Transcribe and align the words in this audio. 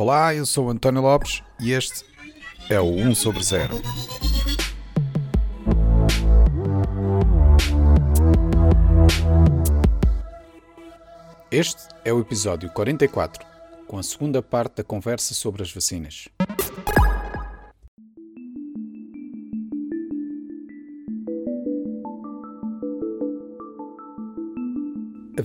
Olá, 0.00 0.32
eu 0.32 0.46
sou 0.46 0.70
António 0.70 1.02
Lopes 1.02 1.42
e 1.58 1.72
este 1.72 2.04
é 2.70 2.80
o 2.80 2.84
1 2.84 3.16
sobre 3.16 3.42
0. 3.42 3.82
Este 11.50 11.88
é 12.04 12.12
o 12.12 12.20
episódio 12.20 12.70
44, 12.70 13.44
com 13.88 13.98
a 13.98 14.02
segunda 14.04 14.40
parte 14.40 14.76
da 14.76 14.84
conversa 14.84 15.34
sobre 15.34 15.64
as 15.64 15.72
vacinas. 15.72 16.28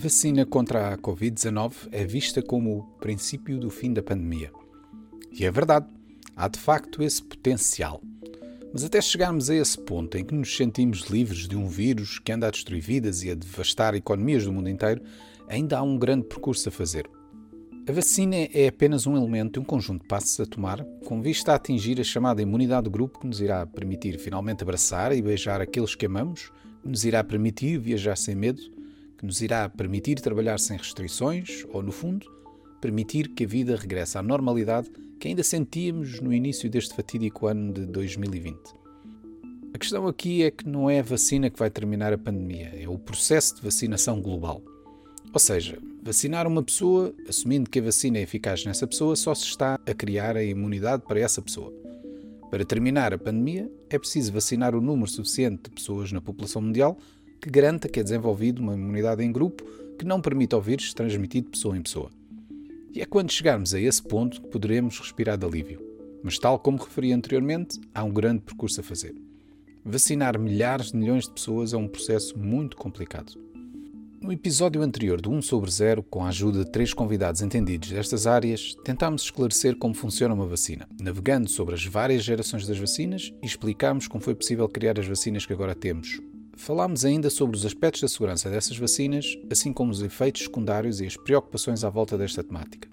Vacina 0.04 0.46
contra 0.46 0.94
a 0.94 0.98
Covid-19 0.98 1.88
é 1.90 2.04
vista 2.04 2.42
como 2.42 2.78
o 2.78 2.84
princípio 3.00 3.58
do 3.58 3.70
fim 3.70 3.94
da 3.94 4.04
pandemia. 4.04 4.52
E 5.32 5.46
é 5.46 5.50
verdade, 5.50 5.86
há 6.36 6.50
de 6.50 6.60
facto 6.60 7.02
esse 7.02 7.24
potencial. 7.24 8.02
Mas 8.74 8.84
até 8.84 9.00
chegarmos 9.00 9.50
a 9.50 9.56
esse 9.56 9.80
ponto 9.80 10.18
em 10.18 10.26
que 10.26 10.36
nos 10.36 10.58
sentimos 10.58 11.04
livres 11.04 11.48
de 11.48 11.56
um 11.56 11.70
vírus 11.70 12.20
que 12.20 12.34
anda 12.34 12.48
a 12.48 12.52
destruir 12.52 12.82
vidas 12.82 13.24
e 13.24 13.32
a 13.32 13.34
devastar 13.34 13.96
economias 13.96 14.44
do 14.44 14.52
mundo 14.52 14.68
inteiro, 14.68 15.02
ainda 15.48 15.78
há 15.78 15.82
um 15.82 15.98
grande 15.98 16.28
percurso 16.28 16.68
a 16.68 16.72
fazer. 16.72 17.10
A 17.88 17.92
vacina 17.94 18.36
é 18.36 18.68
apenas 18.68 19.08
um 19.08 19.16
elemento 19.16 19.54
de 19.54 19.60
um 19.62 19.64
conjunto 19.64 20.02
de 20.02 20.08
passos 20.10 20.38
a 20.38 20.46
tomar 20.46 20.84
com 21.06 21.22
vista 21.22 21.54
a 21.54 21.56
atingir 21.56 21.98
a 22.02 22.04
chamada 22.04 22.42
imunidade 22.42 22.84
do 22.84 22.92
grupo 22.92 23.20
que 23.20 23.28
nos 23.28 23.40
irá 23.40 23.66
permitir 23.66 24.20
finalmente 24.20 24.64
abraçar 24.64 25.16
e 25.16 25.22
beijar 25.22 25.62
aqueles 25.62 25.96
que 25.96 26.08
amamos, 26.08 26.52
que 26.82 26.90
nos 26.90 27.06
irá 27.06 27.24
permitir 27.24 27.78
viajar 27.78 28.18
sem 28.18 28.36
medo 28.36 28.83
que 29.24 29.28
nos 29.28 29.42
irá 29.42 29.70
permitir 29.70 30.20
trabalhar 30.20 30.60
sem 30.60 30.78
restrições 30.78 31.66
ou, 31.70 31.82
no 31.82 31.94
fundo, 31.94 32.30
permitir 32.82 33.30
que 33.30 33.46
a 33.46 33.48
vida 33.48 33.78
regresse 33.78 34.18
à 34.18 34.22
normalidade 34.22 34.92
que 35.18 35.30
ainda 35.30 35.42
sentíamos 35.42 36.20
no 36.20 36.34
início 36.34 36.70
deste 36.70 36.94
fatídico 36.94 37.48
ano 37.48 37.72
de 37.72 37.86
2020. 37.86 38.60
A 39.74 39.78
questão 39.78 40.08
aqui 40.08 40.44
é 40.44 40.52
que 40.52 40.68
não 40.68 40.90
é 40.90 41.00
a 41.00 41.04
vacina 41.04 41.50
que 41.50 41.58
vai 41.58 41.70
terminar 41.70 42.12
a 42.12 42.18
pandemia, 42.18 42.74
é 42.76 42.86
o 42.90 43.00
processo 43.00 43.56
de 43.56 43.62
vacinação 43.62 44.22
global. 44.22 44.62
Ou 45.32 45.40
seja, 45.40 45.80
vacinar 46.04 46.46
uma 46.46 46.62
pessoa, 46.62 47.16
assumindo 47.28 47.70
que 47.70 47.80
a 47.80 47.84
vacina 47.84 48.18
é 48.18 48.24
eficaz 48.24 48.66
nessa 48.66 48.86
pessoa, 48.86 49.16
só 49.16 49.34
se 49.34 49.46
está 49.46 49.80
a 49.86 49.94
criar 49.94 50.36
a 50.36 50.44
imunidade 50.44 51.04
para 51.08 51.22
essa 51.22 51.42
pessoa. 51.42 51.74
Para 52.52 52.66
terminar 52.66 53.14
a 53.14 53.18
pandemia, 53.18 53.72
é 53.90 53.98
preciso 53.98 54.34
vacinar 54.34 54.76
o 54.76 54.82
número 54.82 55.10
suficiente 55.10 55.64
de 55.64 55.70
pessoas 55.70 56.12
na 56.12 56.20
população 56.20 56.62
mundial 56.62 56.98
que 57.44 57.50
garanta 57.50 57.90
que 57.90 58.00
é 58.00 58.04
desenvolvido 58.04 58.62
uma 58.62 58.74
imunidade 58.74 59.22
em 59.22 59.30
grupo 59.30 59.66
que 60.00 60.06
não 60.06 60.22
permita 60.22 60.56
ao 60.56 60.62
vírus 60.62 60.94
de 60.94 61.42
pessoa 61.42 61.78
em 61.78 61.82
pessoa. 61.82 62.10
E 62.94 63.02
é 63.02 63.06
quando 63.06 63.34
chegarmos 63.34 63.74
a 63.74 63.82
esse 63.82 64.02
ponto 64.02 64.42
que 64.42 64.48
poderemos 64.48 64.98
respirar 64.98 65.38
de 65.38 65.46
alívio. 65.46 65.82
Mas, 66.24 66.40
tal 66.40 66.58
como 66.58 66.78
referi 66.78 67.12
anteriormente, 67.12 67.82
há 67.94 68.02
um 68.02 68.14
grande 68.14 68.44
percurso 68.44 68.80
a 68.80 68.84
fazer. 68.84 69.14
Vacinar 69.84 70.40
milhares 70.40 70.92
de 70.92 70.98
milhões 70.98 71.26
de 71.26 71.32
pessoas 71.32 71.74
é 71.74 71.78
um 71.78 71.86
processo 71.86 72.40
muito 72.40 72.78
complicado. 72.78 73.34
No 74.22 74.32
episódio 74.32 74.82
anterior 74.82 75.20
do 75.20 75.30
1 75.30 75.42
sobre 75.42 75.70
0, 75.70 76.02
com 76.02 76.24
a 76.24 76.30
ajuda 76.30 76.64
de 76.64 76.72
três 76.72 76.94
convidados 76.94 77.42
entendidos 77.42 77.90
destas 77.90 78.26
áreas, 78.26 78.74
tentámos 78.86 79.24
esclarecer 79.24 79.76
como 79.76 79.94
funciona 79.94 80.34
uma 80.34 80.48
vacina, 80.48 80.88
navegando 80.98 81.50
sobre 81.50 81.76
as 81.76 81.84
várias 81.84 82.24
gerações 82.24 82.66
das 82.66 82.78
vacinas 82.78 83.34
e 83.44 83.46
explicámos 83.46 84.08
como 84.08 84.24
foi 84.24 84.34
possível 84.34 84.70
criar 84.70 84.98
as 84.98 85.06
vacinas 85.06 85.46
que 85.46 85.52
agora 85.52 85.76
temos, 85.76 86.22
Falámos 86.56 87.04
ainda 87.04 87.30
sobre 87.30 87.58
os 87.58 87.66
aspectos 87.66 88.02
da 88.02 88.08
segurança 88.08 88.50
dessas 88.50 88.78
vacinas, 88.78 89.38
assim 89.52 89.74
como 89.74 89.92
os 89.92 90.02
efeitos 90.02 90.44
secundários 90.44 91.02
e 91.02 91.06
as 91.06 91.18
preocupações 91.18 91.84
à 91.84 91.90
volta 91.90 92.18
desta 92.18 92.44
temática. 92.44 92.88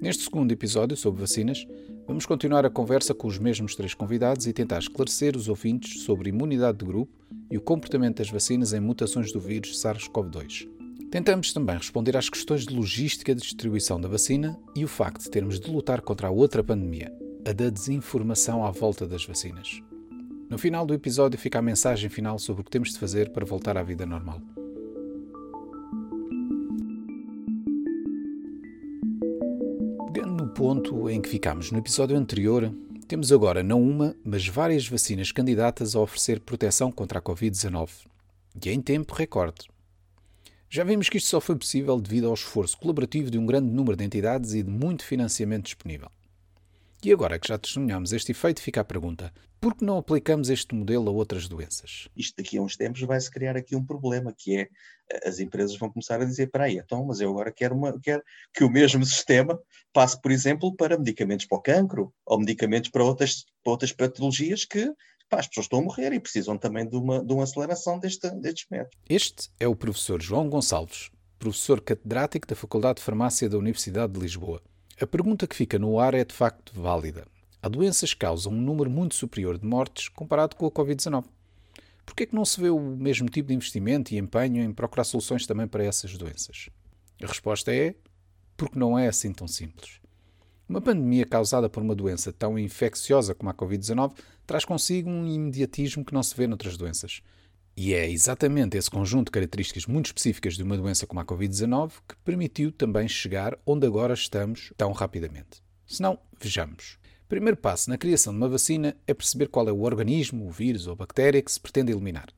Neste 0.00 0.22
segundo 0.22 0.52
episódio 0.52 0.96
sobre 0.96 1.20
vacinas, 1.20 1.66
vamos 2.06 2.24
continuar 2.24 2.64
a 2.64 2.70
conversa 2.70 3.12
com 3.12 3.26
os 3.26 3.36
mesmos 3.36 3.74
três 3.74 3.94
convidados 3.94 4.46
e 4.46 4.52
tentar 4.52 4.78
esclarecer 4.78 5.36
os 5.36 5.48
ouvintes 5.48 6.02
sobre 6.04 6.30
imunidade 6.30 6.78
de 6.78 6.84
grupo 6.84 7.12
e 7.50 7.58
o 7.58 7.60
comportamento 7.60 8.18
das 8.18 8.30
vacinas 8.30 8.72
em 8.72 8.80
mutações 8.80 9.32
do 9.32 9.40
vírus 9.40 9.82
SARS-CoV-2. 9.82 10.68
Tentamos 11.10 11.52
também 11.52 11.76
responder 11.76 12.16
às 12.16 12.28
questões 12.28 12.64
de 12.64 12.74
logística 12.74 13.34
de 13.34 13.40
distribuição 13.40 14.00
da 14.00 14.08
vacina 14.08 14.58
e 14.76 14.84
o 14.84 14.88
facto 14.88 15.24
de 15.24 15.30
termos 15.30 15.58
de 15.58 15.68
lutar 15.70 16.00
contra 16.00 16.28
a 16.28 16.30
outra 16.30 16.62
pandemia, 16.62 17.12
a 17.44 17.52
da 17.52 17.70
desinformação 17.70 18.64
à 18.64 18.70
volta 18.70 19.06
das 19.06 19.24
vacinas. 19.24 19.82
No 20.50 20.56
final 20.56 20.86
do 20.86 20.94
episódio 20.94 21.38
fica 21.38 21.58
a 21.58 21.62
mensagem 21.62 22.08
final 22.08 22.38
sobre 22.38 22.62
o 22.62 22.64
que 22.64 22.70
temos 22.70 22.92
de 22.92 22.98
fazer 22.98 23.30
para 23.32 23.44
voltar 23.44 23.76
à 23.76 23.82
vida 23.82 24.06
normal. 24.06 24.40
Pegando 30.10 30.32
no 30.32 30.48
ponto 30.48 31.10
em 31.10 31.20
que 31.20 31.28
ficámos 31.28 31.70
no 31.70 31.78
episódio 31.78 32.16
anterior, 32.16 32.72
temos 33.06 33.30
agora 33.30 33.62
não 33.62 33.82
uma, 33.82 34.16
mas 34.24 34.48
várias 34.48 34.88
vacinas 34.88 35.30
candidatas 35.30 35.94
a 35.94 36.00
oferecer 36.00 36.40
proteção 36.40 36.90
contra 36.90 37.18
a 37.18 37.22
Covid-19. 37.22 38.06
E 38.64 38.70
em 38.70 38.80
tempo 38.80 39.14
recorde. 39.14 39.68
Já 40.70 40.82
vimos 40.82 41.10
que 41.10 41.18
isto 41.18 41.28
só 41.28 41.42
foi 41.42 41.56
possível 41.56 42.00
devido 42.00 42.26
ao 42.26 42.34
esforço 42.34 42.78
colaborativo 42.78 43.30
de 43.30 43.36
um 43.36 43.44
grande 43.44 43.70
número 43.70 43.96
de 43.96 44.04
entidades 44.04 44.54
e 44.54 44.62
de 44.62 44.70
muito 44.70 45.04
financiamento 45.04 45.64
disponível. 45.64 46.10
E 47.02 47.12
agora 47.12 47.38
que 47.38 47.46
já 47.46 47.56
testemunhamos 47.56 48.12
este 48.12 48.32
efeito, 48.32 48.60
fica 48.60 48.80
a 48.80 48.84
pergunta: 48.84 49.32
por 49.60 49.74
que 49.74 49.84
não 49.84 49.98
aplicamos 49.98 50.50
este 50.50 50.74
modelo 50.74 51.08
a 51.08 51.12
outras 51.12 51.46
doenças? 51.46 52.08
Isto 52.16 52.42
daqui 52.42 52.58
a 52.58 52.62
uns 52.62 52.76
tempos 52.76 53.00
vai-se 53.02 53.30
criar 53.30 53.56
aqui 53.56 53.76
um 53.76 53.84
problema, 53.84 54.34
que 54.36 54.56
é 54.56 54.68
as 55.24 55.38
empresas 55.38 55.76
vão 55.76 55.90
começar 55.90 56.20
a 56.20 56.24
dizer: 56.24 56.48
para 56.48 56.64
aí, 56.64 56.78
então, 56.78 57.04
mas 57.04 57.20
eu 57.20 57.30
agora 57.30 57.52
quero, 57.52 57.76
uma, 57.76 57.98
quero 58.00 58.22
que 58.52 58.64
o 58.64 58.70
mesmo 58.70 59.04
sistema 59.06 59.58
passe, 59.92 60.20
por 60.20 60.32
exemplo, 60.32 60.74
para 60.74 60.98
medicamentos 60.98 61.46
para 61.46 61.58
o 61.58 61.62
cancro 61.62 62.12
ou 62.26 62.38
medicamentos 62.38 62.90
para 62.90 63.04
outras, 63.04 63.44
para 63.62 63.70
outras 63.70 63.92
patologias 63.92 64.64
que 64.64 64.92
pá, 65.28 65.38
as 65.38 65.46
pessoas 65.46 65.66
estão 65.66 65.78
a 65.78 65.82
morrer 65.82 66.12
e 66.12 66.20
precisam 66.20 66.58
também 66.58 66.88
de 66.88 66.96
uma, 66.96 67.24
de 67.24 67.32
uma 67.32 67.44
aceleração 67.44 67.98
deste, 67.98 68.28
destes 68.40 68.66
métodos. 68.70 68.98
Este 69.08 69.50
é 69.60 69.68
o 69.68 69.76
professor 69.76 70.20
João 70.20 70.48
Gonçalves, 70.48 71.10
professor 71.38 71.80
catedrático 71.80 72.46
da 72.46 72.56
Faculdade 72.56 72.96
de 72.96 73.04
Farmácia 73.04 73.48
da 73.48 73.56
Universidade 73.56 74.12
de 74.12 74.20
Lisboa. 74.20 74.60
A 75.00 75.06
pergunta 75.06 75.46
que 75.46 75.54
fica 75.54 75.78
no 75.78 76.00
ar 76.00 76.12
é 76.12 76.24
de 76.24 76.34
facto 76.34 76.72
válida. 76.74 77.24
Há 77.62 77.68
doenças 77.68 78.14
causam 78.14 78.52
um 78.52 78.60
número 78.60 78.90
muito 78.90 79.14
superior 79.14 79.56
de 79.56 79.64
mortes 79.64 80.08
comparado 80.08 80.56
com 80.56 80.66
a 80.66 80.70
Covid-19. 80.72 81.24
Por 82.04 82.16
que 82.16 82.24
é 82.24 82.26
que 82.26 82.34
não 82.34 82.44
se 82.44 82.60
vê 82.60 82.68
o 82.68 82.80
mesmo 82.80 83.28
tipo 83.28 83.46
de 83.46 83.54
investimento 83.54 84.12
e 84.12 84.18
empenho 84.18 84.60
em 84.60 84.72
procurar 84.72 85.04
soluções 85.04 85.46
também 85.46 85.68
para 85.68 85.84
essas 85.84 86.18
doenças? 86.18 86.68
A 87.22 87.26
resposta 87.28 87.72
é 87.72 87.94
porque 88.56 88.76
não 88.76 88.98
é 88.98 89.06
assim 89.06 89.32
tão 89.32 89.46
simples. 89.46 90.00
Uma 90.68 90.80
pandemia 90.80 91.24
causada 91.24 91.68
por 91.68 91.80
uma 91.80 91.94
doença 91.94 92.32
tão 92.32 92.58
infecciosa 92.58 93.36
como 93.36 93.50
a 93.50 93.54
Covid-19 93.54 94.14
traz 94.44 94.64
consigo 94.64 95.08
um 95.08 95.24
imediatismo 95.28 96.04
que 96.04 96.12
não 96.12 96.24
se 96.24 96.34
vê 96.34 96.48
noutras 96.48 96.76
doenças. 96.76 97.22
E 97.80 97.94
é 97.94 98.10
exatamente 98.10 98.76
esse 98.76 98.90
conjunto 98.90 99.26
de 99.26 99.30
características 99.30 99.86
muito 99.86 100.06
específicas 100.06 100.56
de 100.56 100.64
uma 100.64 100.76
doença 100.76 101.06
como 101.06 101.20
a 101.20 101.24
Covid-19 101.24 101.92
que 102.08 102.16
permitiu 102.24 102.72
também 102.72 103.06
chegar 103.06 103.56
onde 103.64 103.86
agora 103.86 104.14
estamos 104.14 104.72
tão 104.76 104.90
rapidamente. 104.90 105.62
Se 105.86 106.02
não, 106.02 106.18
vejamos. 106.40 106.98
Primeiro 107.28 107.56
passo 107.56 107.88
na 107.88 107.96
criação 107.96 108.32
de 108.32 108.36
uma 108.36 108.48
vacina 108.48 108.96
é 109.06 109.14
perceber 109.14 109.46
qual 109.46 109.68
é 109.68 109.70
o 109.70 109.82
organismo, 109.82 110.48
o 110.48 110.50
vírus 110.50 110.88
ou 110.88 110.94
a 110.94 110.96
bactéria 110.96 111.40
que 111.40 111.52
se 111.52 111.60
pretende 111.60 111.92
eliminar. 111.92 112.30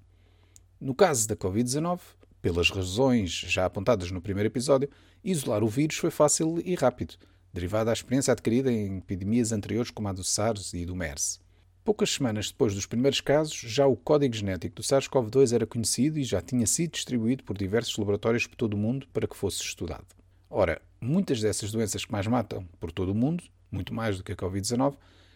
No 0.79 0.95
caso 0.95 1.27
da 1.27 1.35
Covid-19, 1.35 2.01
pelas 2.43 2.69
razões 2.69 3.31
já 3.31 3.65
apontadas 3.65 4.11
no 4.11 4.21
primeiro 4.21 4.49
episódio, 4.49 4.91
isolar 5.25 5.65
o 5.65 5.69
vírus 5.69 5.97
foi 5.97 6.11
fácil 6.11 6.61
e 6.63 6.75
rápido, 6.75 7.15
derivado 7.51 7.87
da 7.87 7.95
experiência 7.95 8.33
adquirida 8.33 8.71
em 8.71 8.99
epidemias 8.99 9.53
anteriores 9.53 9.91
como 9.91 10.07
a 10.07 10.13
do 10.13 10.23
SARS 10.23 10.75
e 10.75 10.85
do 10.85 10.95
MERS. 10.95 11.41
Poucas 11.83 12.11
semanas 12.11 12.49
depois 12.49 12.75
dos 12.75 12.85
primeiros 12.85 13.23
casos, 13.23 13.55
já 13.55 13.87
o 13.87 13.97
código 13.97 14.35
genético 14.35 14.77
do 14.77 14.83
SARS-CoV-2 14.83 15.55
era 15.55 15.67
conhecido 15.67 16.19
e 16.19 16.25
já 16.25 16.43
tinha 16.43 16.67
sido 16.67 16.93
distribuído 16.93 17.43
por 17.43 17.57
diversos 17.57 17.97
laboratórios 17.97 18.47
por 18.47 18.55
todo 18.55 18.75
o 18.75 18.77
mundo 18.77 19.09
para 19.15 19.27
que 19.27 19.35
fosse 19.35 19.63
estudado. 19.63 20.05
Ora, 20.51 20.81
muitas 21.01 21.41
dessas 21.41 21.73
doenças 21.73 22.05
que 22.05 22.13
mais 22.13 22.27
matam 22.27 22.69
por 22.79 22.93
todo 22.93 23.13
o 23.13 23.15
mundo, 23.15 23.43
muito 23.73 23.95
mais 23.95 24.19
do 24.19 24.23
que 24.23 24.33
a 24.33 24.37
Covid-19, 24.37 24.95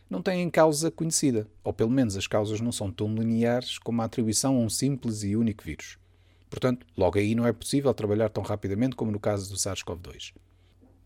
não 0.09 0.21
têm 0.21 0.51
causa 0.51 0.91
conhecida, 0.91 1.49
ou 1.65 1.73
pelo 1.73 1.91
menos 1.91 2.15
as 2.15 2.27
causas 2.27 2.61
não 2.61 2.71
são 2.71 2.93
tão 2.93 3.15
lineares 3.15 3.79
como 3.79 4.03
a 4.03 4.05
atribuição 4.05 4.57
a 4.57 4.61
um 4.61 4.69
simples 4.69 5.23
e 5.23 5.35
único 5.35 5.65
vírus. 5.65 5.97
Portanto, 6.51 6.87
logo 6.95 7.19
aí 7.19 7.35
não 7.35 7.47
é 7.47 7.55
possível 7.55 7.93
trabalhar 7.95 8.29
tão 8.29 8.43
rapidamente 8.43 8.97
como 8.97 9.11
no 9.11 9.19
caso 9.19 9.49
do 9.49 9.57
SARS-CoV-2. 9.57 10.35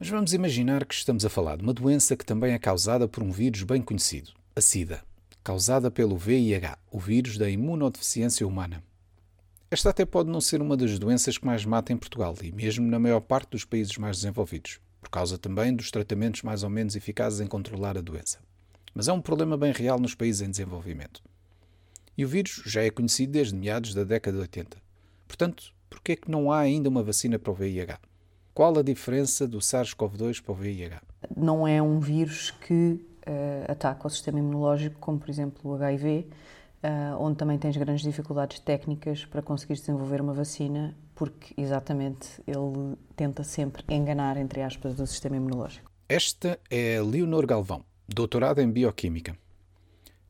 Mas 0.00 0.08
vamos 0.08 0.34
imaginar 0.34 0.84
que 0.84 0.94
estamos 0.94 1.24
a 1.24 1.30
falar 1.30 1.56
de 1.56 1.62
uma 1.62 1.72
doença 1.72 2.16
que 2.16 2.26
também 2.26 2.54
é 2.54 2.58
causada 2.58 3.06
por 3.06 3.22
um 3.22 3.30
vírus 3.30 3.62
bem 3.62 3.80
conhecido, 3.80 4.32
a 4.56 4.60
SIDA 4.60 5.07
causada 5.48 5.90
pelo 5.90 6.14
VIH, 6.14 6.76
o 6.90 6.98
vírus 6.98 7.38
da 7.38 7.48
imunodeficiência 7.48 8.46
humana. 8.46 8.84
Esta 9.70 9.88
até 9.88 10.04
pode 10.04 10.28
não 10.28 10.42
ser 10.42 10.60
uma 10.60 10.76
das 10.76 10.98
doenças 10.98 11.38
que 11.38 11.46
mais 11.46 11.64
mata 11.64 11.90
em 11.90 11.96
Portugal 11.96 12.34
e 12.42 12.52
mesmo 12.52 12.86
na 12.86 12.98
maior 12.98 13.20
parte 13.20 13.52
dos 13.52 13.64
países 13.64 13.96
mais 13.96 14.16
desenvolvidos, 14.16 14.78
por 15.00 15.08
causa 15.08 15.38
também 15.38 15.74
dos 15.74 15.90
tratamentos 15.90 16.42
mais 16.42 16.64
ou 16.64 16.68
menos 16.68 16.96
eficazes 16.96 17.40
em 17.40 17.46
controlar 17.46 17.96
a 17.96 18.02
doença. 18.02 18.40
Mas 18.94 19.08
é 19.08 19.12
um 19.14 19.22
problema 19.22 19.56
bem 19.56 19.72
real 19.72 19.98
nos 19.98 20.14
países 20.14 20.42
em 20.42 20.50
desenvolvimento. 20.50 21.22
E 22.14 22.26
o 22.26 22.28
vírus 22.28 22.62
já 22.66 22.82
é 22.82 22.90
conhecido 22.90 23.32
desde 23.32 23.56
meados 23.56 23.94
da 23.94 24.04
década 24.04 24.36
de 24.36 24.42
80. 24.42 24.76
Portanto, 25.26 25.72
por 25.88 26.02
que 26.02 26.12
é 26.12 26.16
que 26.16 26.30
não 26.30 26.52
há 26.52 26.58
ainda 26.58 26.90
uma 26.90 27.02
vacina 27.02 27.38
para 27.38 27.52
o 27.52 27.54
VIH? 27.54 27.98
qual 28.58 28.76
a 28.76 28.82
diferença 28.82 29.46
do 29.46 29.58
SARS-CoV-2 29.58 30.42
para 30.42 30.50
o 30.50 30.54
VIH? 30.56 31.00
Não 31.36 31.64
é 31.64 31.80
um 31.80 32.00
vírus 32.00 32.50
que 32.50 32.98
uh, 33.28 33.70
ataca 33.70 34.06
o 34.06 34.10
sistema 34.10 34.38
imunológico, 34.38 34.98
como 34.98 35.18
por 35.18 35.28
exemplo 35.28 35.70
o 35.70 35.74
HIV, 35.74 36.26
uh, 36.82 37.22
onde 37.22 37.36
também 37.36 37.58
tens 37.58 37.76
grandes 37.76 38.02
dificuldades 38.02 38.58
técnicas 38.60 39.24
para 39.24 39.42
conseguir 39.42 39.74
desenvolver 39.74 40.20
uma 40.20 40.32
vacina, 40.32 40.96
porque 41.14 41.54
exatamente 41.60 42.42
ele 42.46 42.96
tenta 43.14 43.44
sempre 43.44 43.84
enganar, 43.88 44.36
entre 44.36 44.62
aspas, 44.62 44.98
o 44.98 45.06
sistema 45.06 45.36
imunológico. 45.36 45.90
Esta 46.08 46.58
é 46.70 47.00
Leonor 47.02 47.46
Galvão, 47.46 47.84
doutorada 48.08 48.62
em 48.62 48.70
Bioquímica. 48.70 49.36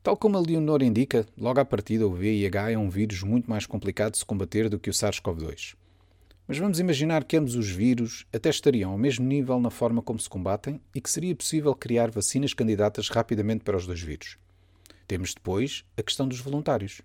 Tal 0.03 0.17
como 0.17 0.37
a 0.37 0.41
Leonor 0.41 0.83
indica, 0.83 1.27
logo 1.37 1.61
à 1.61 1.65
partida 1.65 2.07
o 2.07 2.15
VIH 2.15 2.73
é 2.73 2.79
um 2.79 2.89
vírus 2.89 3.23
muito 3.23 3.49
mais 3.49 3.67
complicado 3.67 4.13
de 4.13 4.19
se 4.19 4.25
combater 4.25 4.69
do 4.69 4.79
que 4.79 4.91
o 4.91 4.93
SARS-CoV-2. 4.93 5.77
Mas 6.49 6.57
vamos 6.57 6.81
imaginar 6.81 7.25
que 7.25 7.37
ambos 7.37 7.55
os 7.55 7.69
vírus 7.69 8.25
até 8.33 8.49
estariam 8.49 8.91
ao 8.91 8.97
mesmo 8.97 9.27
nível 9.27 9.61
na 9.61 9.69
forma 9.69 10.01
como 10.01 10.19
se 10.19 10.31
combatem 10.31 10.81
e 10.95 11.01
que 11.01 11.11
seria 11.11 11.37
possível 11.37 11.75
criar 11.75 12.11
vacinas 12.11 12.55
candidatas 12.55 13.11
rapidamente 13.11 13.63
para 13.63 13.77
os 13.77 13.87
dois 13.87 14.01
vírus. 14.01 14.39
Temos 15.07 15.35
depois 15.35 15.85
a 15.95 16.03
questão 16.03 16.27
dos 16.27 16.41
voluntários. 16.41 17.03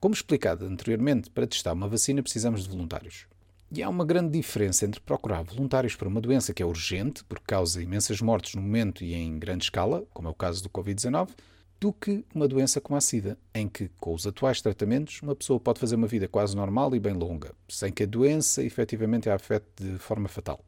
Como 0.00 0.12
explicado 0.12 0.66
anteriormente, 0.66 1.30
para 1.30 1.46
testar 1.46 1.74
uma 1.74 1.86
vacina 1.86 2.24
precisamos 2.24 2.64
de 2.64 2.70
voluntários. 2.70 3.28
E 3.70 3.84
há 3.84 3.88
uma 3.88 4.04
grande 4.04 4.32
diferença 4.32 4.84
entre 4.84 5.00
procurar 5.00 5.44
voluntários 5.44 5.94
para 5.94 6.08
uma 6.08 6.20
doença 6.20 6.52
que 6.52 6.60
é 6.60 6.66
urgente, 6.66 7.22
porque 7.22 7.44
causa 7.46 7.80
imensas 7.80 8.20
mortes 8.20 8.56
no 8.56 8.62
momento 8.62 9.04
e 9.04 9.14
em 9.14 9.38
grande 9.38 9.62
escala, 9.62 10.04
como 10.12 10.26
é 10.26 10.30
o 10.32 10.34
caso 10.34 10.60
do 10.60 10.68
Covid-19, 10.68 11.30
do 11.82 11.92
que 11.92 12.24
uma 12.32 12.46
doença 12.46 12.80
como 12.80 12.96
a 12.96 13.00
SIDA, 13.00 13.36
em 13.52 13.68
que, 13.68 13.90
com 13.98 14.14
os 14.14 14.24
atuais 14.24 14.62
tratamentos, 14.62 15.20
uma 15.20 15.34
pessoa 15.34 15.58
pode 15.58 15.80
fazer 15.80 15.96
uma 15.96 16.06
vida 16.06 16.28
quase 16.28 16.54
normal 16.54 16.94
e 16.94 17.00
bem 17.00 17.12
longa, 17.12 17.52
sem 17.68 17.90
que 17.90 18.04
a 18.04 18.06
doença 18.06 18.62
efetivamente 18.62 19.28
a 19.28 19.34
afete 19.34 19.66
de 19.80 19.98
forma 19.98 20.28
fatal. 20.28 20.64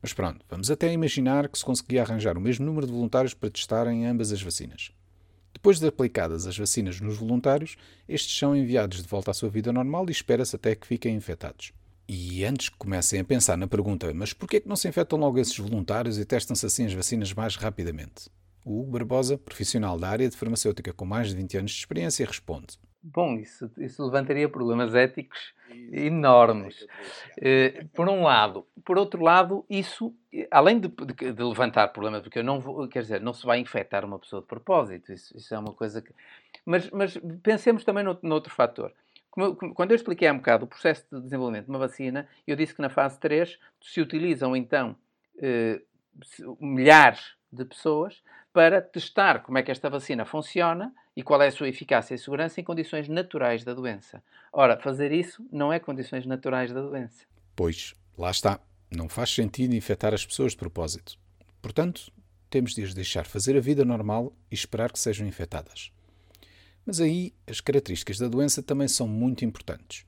Mas 0.00 0.14
pronto, 0.14 0.42
vamos 0.48 0.70
até 0.70 0.90
imaginar 0.90 1.46
que 1.46 1.58
se 1.58 1.64
conseguia 1.64 2.00
arranjar 2.00 2.38
o 2.38 2.40
mesmo 2.40 2.64
número 2.64 2.86
de 2.86 2.92
voluntários 2.92 3.34
para 3.34 3.50
testarem 3.50 4.06
ambas 4.06 4.32
as 4.32 4.40
vacinas. 4.40 4.92
Depois 5.52 5.78
de 5.78 5.86
aplicadas 5.86 6.46
as 6.46 6.56
vacinas 6.56 7.02
nos 7.02 7.18
voluntários, 7.18 7.76
estes 8.08 8.38
são 8.38 8.56
enviados 8.56 9.02
de 9.02 9.08
volta 9.08 9.32
à 9.32 9.34
sua 9.34 9.50
vida 9.50 9.70
normal 9.70 10.06
e 10.08 10.12
espera-se 10.12 10.56
até 10.56 10.74
que 10.74 10.86
fiquem 10.86 11.16
infectados. 11.16 11.74
E 12.08 12.46
antes 12.46 12.70
que 12.70 12.78
comecem 12.78 13.20
a 13.20 13.24
pensar 13.24 13.58
na 13.58 13.66
pergunta, 13.66 14.10
mas 14.14 14.32
porquê 14.32 14.56
é 14.56 14.60
que 14.60 14.68
não 14.70 14.74
se 14.74 14.88
infectam 14.88 15.18
logo 15.18 15.38
esses 15.38 15.58
voluntários 15.58 16.18
e 16.18 16.24
testam-se 16.24 16.64
assim 16.64 16.86
as 16.86 16.94
vacinas 16.94 17.30
mais 17.34 17.56
rapidamente? 17.56 18.30
O 18.70 18.82
Hugo 18.82 18.92
Barbosa, 18.92 19.36
profissional 19.36 19.98
da 19.98 20.08
área 20.08 20.28
de 20.28 20.36
farmacêutica 20.36 20.92
com 20.92 21.04
mais 21.04 21.30
de 21.30 21.34
20 21.34 21.58
anos 21.58 21.72
de 21.72 21.78
experiência, 21.78 22.24
responde. 22.24 22.78
Bom, 23.02 23.34
isso, 23.34 23.68
isso 23.78 24.04
levantaria 24.04 24.48
problemas 24.48 24.94
éticos 24.94 25.52
enormes. 25.90 26.86
Eh, 27.36 27.84
por 27.92 28.08
um 28.08 28.22
lado. 28.22 28.64
Por 28.84 28.96
outro 28.96 29.24
lado, 29.24 29.66
isso, 29.68 30.14
além 30.52 30.78
de, 30.78 30.86
de, 30.86 31.32
de, 31.32 31.42
levantar 31.42 31.88
problemas, 31.88 32.22
porque 32.22 32.38
eu 32.38 32.44
não 32.44 32.60
vou, 32.60 32.86
quer 32.86 33.02
dizer, 33.02 33.20
não 33.20 33.32
se 33.32 33.44
vai 33.44 33.58
infectar 33.58 34.04
uma 34.04 34.20
pessoa 34.20 34.40
de 34.40 34.46
propósito, 34.46 35.12
isso, 35.12 35.36
isso 35.36 35.52
é 35.52 35.58
uma 35.58 35.72
coisa 35.72 36.00
que. 36.00 36.14
Mas, 36.64 36.88
mas 36.90 37.18
pensemos 37.42 37.82
também 37.82 38.04
no, 38.04 38.16
no 38.22 38.34
outro 38.36 38.54
fator. 38.54 38.92
Como, 39.32 39.56
quando 39.74 39.90
eu 39.90 39.96
expliquei 39.96 40.28
há 40.28 40.32
um 40.32 40.36
bocado 40.36 40.66
o 40.66 40.68
processo 40.68 41.04
de 41.10 41.20
desenvolvimento 41.22 41.64
de 41.64 41.70
uma 41.70 41.78
vacina, 41.80 42.28
eu 42.46 42.54
disse 42.54 42.72
que 42.72 42.82
na 42.82 42.88
fase 42.88 43.18
3 43.18 43.58
se 43.80 44.00
utilizam 44.00 44.54
então 44.54 44.94
eh, 45.42 45.82
milhares 46.60 47.34
de 47.52 47.64
pessoas 47.64 48.22
para 48.52 48.82
testar 48.82 49.42
como 49.42 49.58
é 49.58 49.62
que 49.62 49.70
esta 49.70 49.88
vacina 49.88 50.24
funciona 50.24 50.92
e 51.16 51.22
qual 51.22 51.40
é 51.42 51.48
a 51.48 51.52
sua 51.52 51.68
eficácia 51.68 52.14
e 52.14 52.18
segurança 52.18 52.60
em 52.60 52.64
condições 52.64 53.08
naturais 53.08 53.64
da 53.64 53.74
doença. 53.74 54.22
Ora, 54.52 54.78
fazer 54.78 55.12
isso 55.12 55.46
não 55.52 55.72
é 55.72 55.78
condições 55.78 56.26
naturais 56.26 56.72
da 56.72 56.80
doença. 56.80 57.24
Pois, 57.54 57.94
lá 58.18 58.30
está. 58.30 58.60
Não 58.90 59.08
faz 59.08 59.32
sentido 59.32 59.74
infectar 59.74 60.12
as 60.12 60.26
pessoas 60.26 60.52
de 60.52 60.58
propósito. 60.58 61.16
Portanto, 61.62 62.12
temos 62.48 62.74
de 62.74 62.82
as 62.82 62.92
deixar 62.92 63.26
fazer 63.26 63.56
a 63.56 63.60
vida 63.60 63.84
normal 63.84 64.32
e 64.50 64.54
esperar 64.54 64.90
que 64.90 64.98
sejam 64.98 65.26
infectadas. 65.26 65.92
Mas 66.84 67.00
aí 67.00 67.32
as 67.46 67.60
características 67.60 68.18
da 68.18 68.26
doença 68.26 68.62
também 68.62 68.88
são 68.88 69.06
muito 69.06 69.44
importantes. 69.44 70.04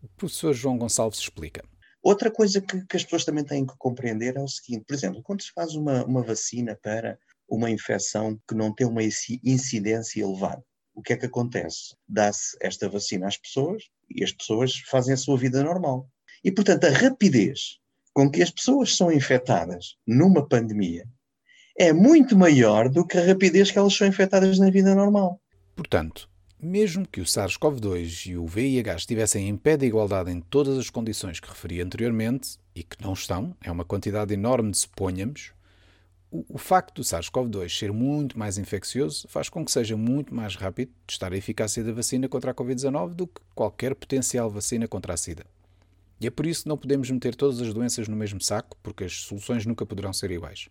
O 0.00 0.08
professor 0.08 0.54
João 0.54 0.78
Gonçalves 0.78 1.18
explica. 1.18 1.64
Outra 2.02 2.30
coisa 2.30 2.60
que, 2.60 2.80
que, 2.86 2.96
as 2.96 3.04
pessoas 3.04 3.24
também 3.24 3.44
têm 3.44 3.66
que 3.66 3.76
compreender 3.76 4.36
é 4.36 4.40
o 4.40 4.48
seguinte: 4.48 4.84
por 4.86 4.94
exemplo, 4.94 5.22
quando 5.22 5.42
se 5.42 5.52
faz 5.52 5.74
uma, 5.74 6.04
uma 6.04 6.22
vacina 6.22 6.78
para 6.80 7.18
uma 7.50 7.70
infecção 7.70 8.38
que 8.48 8.54
não 8.54 8.72
tem 8.72 8.86
uma 8.86 9.02
incidência 9.02 10.22
elevada. 10.22 10.62
O 10.94 11.02
que 11.02 11.12
é 11.12 11.16
que 11.16 11.26
acontece? 11.26 11.94
Dá-se 12.08 12.56
esta 12.60 12.88
vacina 12.88 13.26
às 13.26 13.36
pessoas 13.36 13.84
e 14.08 14.22
as 14.22 14.32
pessoas 14.32 14.76
fazem 14.88 15.14
a 15.14 15.16
sua 15.16 15.36
vida 15.36 15.62
normal. 15.62 16.08
E, 16.44 16.50
portanto, 16.52 16.84
a 16.84 16.90
rapidez 16.90 17.78
com 18.12 18.30
que 18.30 18.42
as 18.42 18.50
pessoas 18.50 18.96
são 18.96 19.10
infectadas 19.10 19.96
numa 20.06 20.46
pandemia 20.46 21.06
é 21.78 21.92
muito 21.92 22.36
maior 22.36 22.88
do 22.88 23.06
que 23.06 23.16
a 23.16 23.24
rapidez 23.24 23.70
que 23.70 23.78
elas 23.78 23.94
são 23.94 24.06
infectadas 24.06 24.58
na 24.58 24.70
vida 24.70 24.94
normal. 24.94 25.40
Portanto, 25.74 26.28
mesmo 26.60 27.06
que 27.08 27.20
o 27.20 27.24
SARS-CoV-2 27.24 28.26
e 28.26 28.36
o 28.36 28.46
VIH 28.46 28.96
estivessem 28.96 29.48
em 29.48 29.56
pé 29.56 29.76
de 29.76 29.86
igualdade 29.86 30.30
em 30.30 30.40
todas 30.40 30.76
as 30.76 30.90
condições 30.90 31.40
que 31.40 31.48
referi 31.48 31.80
anteriormente, 31.80 32.58
e 32.74 32.82
que 32.82 33.02
não 33.02 33.14
estão, 33.14 33.56
é 33.62 33.70
uma 33.70 33.84
quantidade 33.84 34.34
enorme 34.34 34.70
de 34.70 34.78
suponhamos, 34.78 35.52
o, 36.30 36.58
facto 36.58 36.94
do 36.94 37.02
SARS-CoV-2 37.02 37.76
ser 37.76 37.92
muito 37.92 38.38
mais 38.38 38.56
infeccioso 38.56 39.26
faz 39.28 39.48
com 39.48 39.64
que 39.64 39.72
seja 39.72 39.96
muito 39.96 40.32
mais 40.32 40.54
rápido 40.54 40.92
testar 41.04 41.32
a 41.32 41.36
eficácia 41.36 41.82
da 41.82 41.92
vacina 41.92 42.28
contra 42.28 42.52
a 42.52 42.54
Covid-19 42.54 43.14
do 43.14 43.26
que 43.26 43.40
qualquer 43.54 43.94
potencial 43.96 44.48
vacina 44.48 44.86
contra 44.86 45.12
a 45.12 45.16
SIDA. 45.16 45.44
E 46.20 46.26
é 46.26 46.30
por 46.30 46.46
isso 46.46 46.62
que 46.62 46.68
não 46.68 46.76
podemos 46.76 47.10
meter 47.10 47.34
todas 47.34 47.60
as 47.60 47.74
doenças 47.74 48.06
no 48.06 48.14
mesmo 48.14 48.40
saco, 48.40 48.76
porque 48.82 49.04
as 49.04 49.22
soluções 49.22 49.66
nunca 49.66 49.84
poderão 49.84 50.12
ser 50.12 50.30
iguais. 50.30 50.68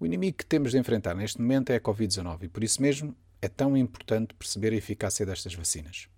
O 0.00 0.06
inimigo 0.06 0.38
que 0.38 0.46
temos 0.46 0.70
de 0.70 0.78
enfrentar 0.78 1.14
neste 1.14 1.40
momento 1.40 1.70
é 1.70 1.76
a 1.76 1.80
Covid-19 1.80 2.44
e 2.44 2.48
por 2.48 2.64
isso 2.64 2.80
mesmo 2.80 3.14
é 3.42 3.48
tão 3.48 3.76
importante 3.76 4.34
perceber 4.34 4.72
a 4.72 4.76
eficácia 4.76 5.26
destas 5.26 5.54
vacinas. 5.54 6.08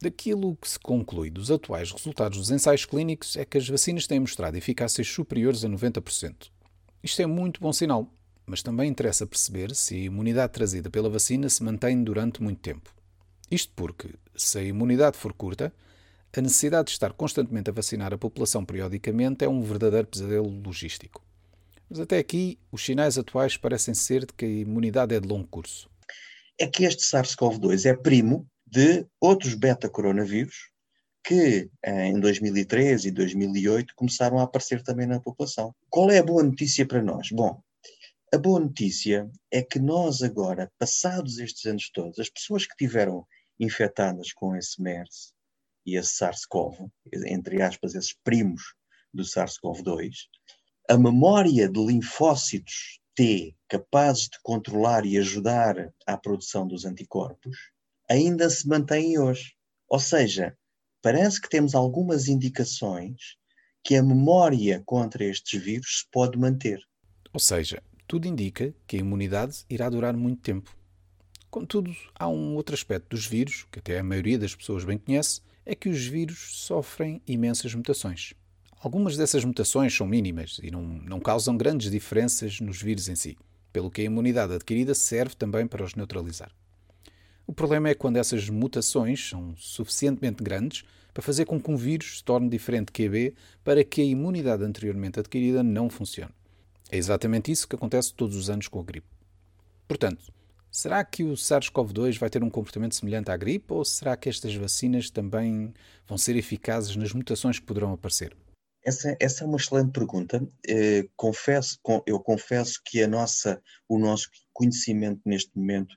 Daquilo 0.00 0.56
que 0.56 0.68
se 0.68 0.78
conclui 0.78 1.30
dos 1.30 1.50
atuais 1.50 1.90
resultados 1.90 2.36
dos 2.36 2.50
ensaios 2.50 2.84
clínicos 2.84 3.36
é 3.36 3.44
que 3.44 3.56
as 3.56 3.68
vacinas 3.68 4.06
têm 4.06 4.20
mostrado 4.20 4.58
eficácias 4.58 5.06
superiores 5.06 5.64
a 5.64 5.68
90%, 5.68 6.50
isto 7.02 7.20
é 7.20 7.26
muito 7.26 7.60
bom 7.60 7.72
sinal, 7.72 8.08
mas 8.46 8.62
também 8.62 8.88
interessa 8.88 9.26
perceber 9.26 9.74
se 9.74 9.94
a 9.94 9.98
imunidade 9.98 10.52
trazida 10.52 10.88
pela 10.88 11.10
vacina 11.10 11.48
se 11.48 11.62
mantém 11.62 12.02
durante 12.02 12.42
muito 12.42 12.60
tempo. 12.60 12.94
Isto 13.50 13.72
porque, 13.74 14.14
se 14.36 14.58
a 14.58 14.62
imunidade 14.62 15.16
for 15.16 15.32
curta, 15.32 15.72
a 16.34 16.40
necessidade 16.40 16.86
de 16.86 16.92
estar 16.92 17.12
constantemente 17.12 17.68
a 17.68 17.72
vacinar 17.72 18.14
a 18.14 18.18
população 18.18 18.64
periodicamente 18.64 19.44
é 19.44 19.48
um 19.48 19.62
verdadeiro 19.62 20.06
pesadelo 20.06 20.48
logístico. 20.48 21.22
Mas 21.90 22.00
até 22.00 22.18
aqui, 22.18 22.58
os 22.70 22.82
sinais 22.82 23.18
atuais 23.18 23.56
parecem 23.58 23.92
ser 23.92 24.24
de 24.24 24.32
que 24.32 24.46
a 24.46 24.48
imunidade 24.48 25.14
é 25.14 25.20
de 25.20 25.28
longo 25.28 25.46
curso. 25.48 25.90
É 26.58 26.66
que 26.66 26.84
este 26.84 27.02
SARS-CoV-2 27.02 27.84
é 27.84 27.94
primo 27.94 28.46
de 28.66 29.06
outros 29.20 29.52
beta-coronavírus 29.54 30.71
que 31.24 31.70
eh, 31.82 32.06
em 32.06 32.18
2013 32.18 33.08
e 33.08 33.10
2008 33.12 33.94
começaram 33.94 34.38
a 34.38 34.42
aparecer 34.42 34.82
também 34.82 35.06
na 35.06 35.20
população. 35.20 35.74
Qual 35.88 36.10
é 36.10 36.18
a 36.18 36.22
boa 36.22 36.42
notícia 36.42 36.86
para 36.86 37.02
nós? 37.02 37.28
Bom, 37.30 37.62
a 38.34 38.38
boa 38.38 38.58
notícia 38.58 39.30
é 39.50 39.62
que 39.62 39.78
nós 39.78 40.22
agora, 40.22 40.70
passados 40.78 41.38
estes 41.38 41.66
anos 41.66 41.90
todos, 41.90 42.18
as 42.18 42.28
pessoas 42.28 42.66
que 42.66 42.76
tiveram 42.76 43.26
infectadas 43.60 44.32
com 44.32 44.56
esse 44.56 44.80
MERS 44.80 45.34
e 45.86 45.96
esse 45.96 46.14
SARS-CoV, 46.14 46.88
entre 47.26 47.60
aspas, 47.60 47.94
esses 47.94 48.14
primos 48.24 48.74
do 49.12 49.22
SARS-CoV-2, 49.22 50.12
a 50.88 50.96
memória 50.96 51.68
de 51.68 51.84
linfócitos 51.84 53.00
T 53.14 53.54
capazes 53.68 54.24
de 54.24 54.38
controlar 54.42 55.04
e 55.04 55.18
ajudar 55.18 55.92
à 56.06 56.16
produção 56.16 56.66
dos 56.66 56.84
anticorpos 56.84 57.56
ainda 58.08 58.48
se 58.48 58.66
mantém 58.66 59.18
hoje. 59.18 59.54
Ou 59.88 59.98
seja, 59.98 60.56
parece 61.02 61.40
que 61.40 61.50
temos 61.50 61.74
algumas 61.74 62.28
indicações 62.28 63.36
que 63.84 63.96
a 63.96 64.02
memória 64.02 64.80
contra 64.86 65.24
estes 65.24 65.60
vírus 65.60 66.00
se 66.00 66.10
pode 66.10 66.38
manter. 66.38 66.80
Ou 67.32 67.40
seja, 67.40 67.82
tudo 68.06 68.28
indica 68.28 68.72
que 68.86 68.96
a 68.96 69.00
imunidade 69.00 69.64
irá 69.68 69.90
durar 69.90 70.16
muito 70.16 70.40
tempo. 70.40 70.74
Contudo, 71.50 71.94
há 72.14 72.28
um 72.28 72.54
outro 72.54 72.74
aspecto 72.74 73.10
dos 73.10 73.26
vírus, 73.26 73.66
que 73.70 73.80
até 73.80 73.98
a 73.98 74.04
maioria 74.04 74.38
das 74.38 74.54
pessoas 74.54 74.84
bem 74.84 74.96
conhece, 74.96 75.40
é 75.66 75.74
que 75.74 75.88
os 75.88 76.06
vírus 76.06 76.38
sofrem 76.52 77.20
imensas 77.26 77.74
mutações. 77.74 78.32
Algumas 78.80 79.16
dessas 79.16 79.44
mutações 79.44 79.94
são 79.94 80.06
mínimas 80.06 80.58
e 80.62 80.70
não, 80.70 80.82
não 80.82 81.20
causam 81.20 81.56
grandes 81.56 81.90
diferenças 81.90 82.60
nos 82.60 82.80
vírus 82.80 83.08
em 83.08 83.14
si, 83.14 83.36
pelo 83.72 83.90
que 83.90 84.00
a 84.00 84.04
imunidade 84.04 84.54
adquirida 84.54 84.94
serve 84.94 85.34
também 85.34 85.66
para 85.66 85.84
os 85.84 85.94
neutralizar. 85.94 86.52
O 87.46 87.52
problema 87.52 87.88
é 87.88 87.94
quando 87.94 88.16
essas 88.18 88.48
mutações 88.48 89.28
são 89.28 89.54
suficientemente 89.56 90.42
grandes 90.42 90.84
para 91.12 91.22
fazer 91.22 91.44
com 91.44 91.60
que 91.60 91.70
um 91.70 91.76
vírus 91.76 92.18
se 92.18 92.24
torne 92.24 92.48
diferente 92.48 92.92
QB 92.92 93.34
para 93.62 93.84
que 93.84 94.00
a 94.00 94.04
imunidade 94.04 94.64
anteriormente 94.64 95.18
adquirida 95.18 95.62
não 95.62 95.90
funcione. 95.90 96.32
É 96.90 96.96
exatamente 96.96 97.50
isso 97.50 97.66
que 97.66 97.76
acontece 97.76 98.14
todos 98.14 98.36
os 98.36 98.48
anos 98.48 98.68
com 98.68 98.80
a 98.80 98.84
gripe. 98.84 99.06
Portanto, 99.88 100.32
será 100.70 101.04
que 101.04 101.24
o 101.24 101.32
SARS-CoV-2 101.32 102.18
vai 102.18 102.30
ter 102.30 102.42
um 102.42 102.50
comportamento 102.50 102.94
semelhante 102.94 103.30
à 103.30 103.36
gripe 103.36 103.72
ou 103.72 103.84
será 103.84 104.16
que 104.16 104.28
estas 104.28 104.54
vacinas 104.54 105.10
também 105.10 105.74
vão 106.06 106.16
ser 106.16 106.36
eficazes 106.36 106.96
nas 106.96 107.12
mutações 107.12 107.58
que 107.58 107.66
poderão 107.66 107.92
aparecer? 107.92 108.36
Essa, 108.84 109.16
essa 109.20 109.44
é 109.44 109.46
uma 109.46 109.58
excelente 109.58 109.92
pergunta. 109.92 110.46
Eh, 110.66 111.08
confesso, 111.16 111.78
eu 112.04 112.18
confesso 112.18 112.80
que 112.84 113.02
a 113.02 113.06
nossa, 113.06 113.62
o 113.88 113.98
nosso 113.98 114.28
conhecimento 114.52 115.20
neste 115.24 115.56
momento 115.56 115.96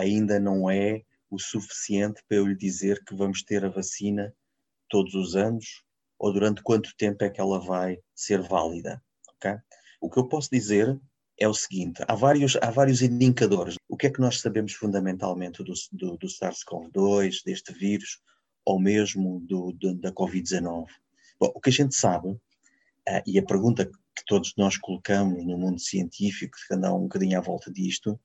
ainda 0.00 0.40
não 0.40 0.70
é 0.70 1.02
o 1.30 1.38
suficiente 1.38 2.22
para 2.26 2.38
eu 2.38 2.46
lhe 2.46 2.56
dizer 2.56 3.04
que 3.04 3.14
vamos 3.14 3.42
ter 3.42 3.64
a 3.64 3.68
vacina 3.68 4.34
todos 4.88 5.14
os 5.14 5.36
anos 5.36 5.84
ou 6.18 6.32
durante 6.32 6.62
quanto 6.62 6.94
tempo 6.96 7.24
é 7.24 7.30
que 7.30 7.40
ela 7.40 7.60
vai 7.60 7.98
ser 8.14 8.42
válida. 8.42 9.02
Okay? 9.36 9.56
O 10.00 10.10
que 10.10 10.18
eu 10.18 10.28
posso 10.28 10.50
dizer 10.50 11.00
é 11.38 11.48
o 11.48 11.54
seguinte: 11.54 12.02
há 12.06 12.14
vários, 12.14 12.56
há 12.56 12.70
vários 12.70 13.00
indicadores. 13.00 13.76
O 13.88 13.96
que 13.96 14.06
é 14.06 14.10
que 14.10 14.20
nós 14.20 14.40
sabemos 14.40 14.74
fundamentalmente 14.74 15.62
do, 15.62 15.72
do, 15.92 16.16
do 16.16 16.26
SARS-CoV-2, 16.26 17.42
deste 17.44 17.72
vírus, 17.72 18.20
ou 18.64 18.78
mesmo 18.78 19.40
do, 19.40 19.72
do 19.72 19.94
da 19.94 20.12
Covid-19? 20.12 20.86
Bom, 21.38 21.52
o 21.54 21.60
que 21.60 21.70
a 21.70 21.72
gente 21.72 21.94
sabe, 21.94 22.28
uh, 22.28 23.22
e 23.26 23.38
a 23.38 23.42
pergunta 23.42 23.86
que 23.86 24.24
todos 24.26 24.52
nós 24.58 24.76
colocamos 24.76 25.44
no 25.44 25.56
mundo 25.56 25.80
científico, 25.80 26.58
que 26.68 26.74
anda 26.74 26.92
um 26.92 27.02
bocadinho 27.02 27.38
à 27.38 27.40
volta 27.40 27.72
disto, 27.72 28.20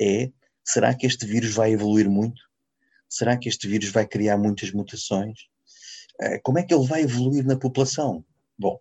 é: 0.00 0.30
será 0.64 0.94
que 0.94 1.06
este 1.06 1.26
vírus 1.26 1.54
vai 1.54 1.72
evoluir 1.72 2.08
muito? 2.08 2.40
Será 3.08 3.36
que 3.36 3.48
este 3.48 3.66
vírus 3.66 3.90
vai 3.90 4.06
criar 4.06 4.36
muitas 4.36 4.70
mutações? 4.70 5.48
Uh, 6.20 6.40
como 6.42 6.58
é 6.58 6.62
que 6.62 6.74
ele 6.74 6.86
vai 6.86 7.02
evoluir 7.02 7.44
na 7.44 7.56
população? 7.56 8.24
Bom, 8.58 8.78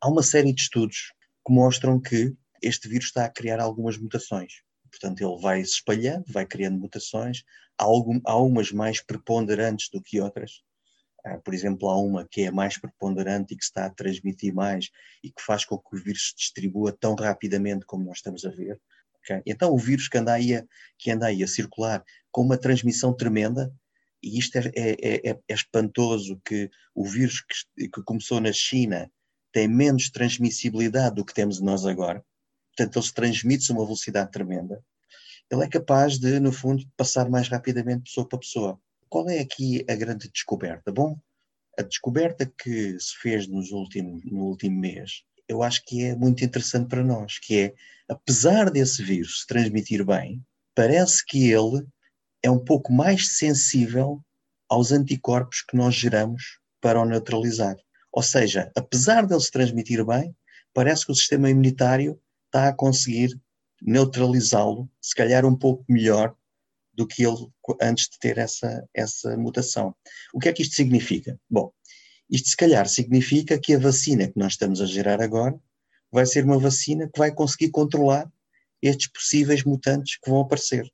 há 0.00 0.08
uma 0.08 0.22
série 0.22 0.52
de 0.52 0.60
estudos 0.60 1.12
que 1.46 1.52
mostram 1.52 2.00
que 2.00 2.34
este 2.62 2.88
vírus 2.88 3.06
está 3.06 3.24
a 3.24 3.30
criar 3.30 3.60
algumas 3.60 3.98
mutações. 3.98 4.62
Portanto, 4.90 5.20
ele 5.20 5.40
vai 5.40 5.64
se 5.64 5.72
espalhando, 5.72 6.24
vai 6.28 6.46
criando 6.46 6.78
mutações, 6.78 7.42
há, 7.76 7.84
algum, 7.84 8.20
há 8.24 8.36
umas 8.36 8.70
mais 8.70 9.02
preponderantes 9.02 9.88
do 9.90 10.00
que 10.00 10.20
outras, 10.20 10.62
ah, 11.24 11.38
por 11.38 11.54
exemplo, 11.54 11.88
há 11.88 11.98
uma 11.98 12.28
que 12.28 12.42
é 12.42 12.50
mais 12.50 12.76
preponderante 12.76 13.54
e 13.54 13.56
que 13.56 13.64
está 13.64 13.86
a 13.86 13.90
transmitir 13.90 14.54
mais 14.54 14.90
e 15.22 15.30
que 15.30 15.40
faz 15.42 15.64
com 15.64 15.78
que 15.78 15.96
o 15.96 15.98
vírus 15.98 16.28
se 16.28 16.36
distribua 16.36 16.92
tão 16.92 17.14
rapidamente 17.14 17.86
como 17.86 18.04
nós 18.04 18.18
estamos 18.18 18.44
a 18.44 18.50
ver. 18.50 18.78
Okay? 19.24 19.42
Então, 19.46 19.72
o 19.72 19.78
vírus 19.78 20.08
que 20.08 20.18
anda, 20.18 20.34
aí 20.34 20.54
a, 20.54 20.64
que 20.98 21.10
anda 21.10 21.26
aí 21.26 21.42
a 21.42 21.48
circular 21.48 22.04
com 22.30 22.42
uma 22.42 22.58
transmissão 22.58 23.12
tremenda, 23.14 23.72
e 24.22 24.38
isto 24.38 24.56
é, 24.56 24.72
é, 24.74 25.30
é, 25.30 25.40
é 25.48 25.54
espantoso 25.54 26.40
que 26.44 26.70
o 26.94 27.04
vírus 27.06 27.40
que, 27.76 27.88
que, 27.88 28.02
começou 28.02 28.40
na 28.40 28.52
China 28.52 29.10
tem 29.52 29.68
menos 29.68 30.10
transmissibilidade 30.10 31.16
do 31.16 31.24
que 31.24 31.34
temos 31.34 31.60
nós 31.60 31.84
agora. 31.84 32.24
Portanto, 32.74 32.96
ele 32.98 33.06
se 33.06 33.14
transmite 33.14 33.70
a 33.70 33.74
uma 33.74 33.84
velocidade 33.84 34.30
tremenda. 34.30 34.82
Ele 35.50 35.62
é 35.62 35.68
capaz 35.68 36.18
de, 36.18 36.40
no 36.40 36.52
fundo, 36.52 36.84
passar 36.96 37.28
mais 37.28 37.48
rapidamente 37.48 38.04
pessoa 38.04 38.26
para 38.26 38.38
pessoa. 38.38 38.80
Qual 39.08 39.28
é 39.28 39.38
aqui 39.38 39.84
a 39.88 39.94
grande 39.94 40.28
descoberta? 40.30 40.90
Bom, 40.90 41.18
a 41.78 41.82
descoberta 41.82 42.46
que 42.46 42.98
se 42.98 43.16
fez 43.20 43.46
nos 43.46 43.70
últimos, 43.70 44.24
no 44.24 44.46
último 44.46 44.80
mês, 44.80 45.22
eu 45.48 45.62
acho 45.62 45.82
que 45.84 46.04
é 46.04 46.14
muito 46.14 46.44
interessante 46.44 46.88
para 46.88 47.04
nós, 47.04 47.38
que 47.38 47.60
é, 47.60 47.74
apesar 48.08 48.70
desse 48.70 49.02
vírus 49.02 49.40
se 49.40 49.46
transmitir 49.46 50.04
bem, 50.04 50.42
parece 50.74 51.24
que 51.24 51.50
ele 51.50 51.86
é 52.42 52.50
um 52.50 52.58
pouco 52.58 52.92
mais 52.92 53.36
sensível 53.36 54.22
aos 54.68 54.92
anticorpos 54.92 55.62
que 55.62 55.76
nós 55.76 55.94
geramos 55.94 56.58
para 56.80 57.00
o 57.00 57.04
neutralizar. 57.04 57.76
Ou 58.12 58.22
seja, 58.22 58.70
apesar 58.76 59.26
dele 59.26 59.40
se 59.40 59.50
transmitir 59.50 60.04
bem, 60.04 60.34
parece 60.72 61.06
que 61.06 61.12
o 61.12 61.14
sistema 61.14 61.50
imunitário 61.50 62.20
está 62.46 62.68
a 62.68 62.72
conseguir 62.72 63.38
neutralizá-lo, 63.80 64.88
se 65.00 65.14
calhar 65.14 65.44
um 65.44 65.56
pouco 65.56 65.84
melhor 65.88 66.34
do 66.92 67.06
que 67.06 67.24
ele 67.24 67.48
antes 67.82 68.08
de 68.08 68.18
ter 68.18 68.38
essa, 68.38 68.86
essa 68.94 69.36
mutação. 69.36 69.94
O 70.32 70.38
que 70.38 70.48
é 70.48 70.52
que 70.52 70.62
isto 70.62 70.74
significa? 70.74 71.38
Bom, 71.50 71.72
isto 72.30 72.48
se 72.48 72.56
calhar 72.56 72.88
significa 72.88 73.58
que 73.58 73.74
a 73.74 73.78
vacina 73.78 74.26
que 74.26 74.38
nós 74.38 74.52
estamos 74.52 74.80
a 74.80 74.86
gerar 74.86 75.20
agora 75.20 75.54
vai 76.10 76.26
ser 76.26 76.44
uma 76.44 76.58
vacina 76.58 77.08
que 77.12 77.18
vai 77.18 77.32
conseguir 77.32 77.70
controlar 77.70 78.30
estes 78.80 79.08
possíveis 79.08 79.64
mutantes 79.64 80.18
que 80.22 80.30
vão 80.30 80.40
aparecer. 80.40 80.84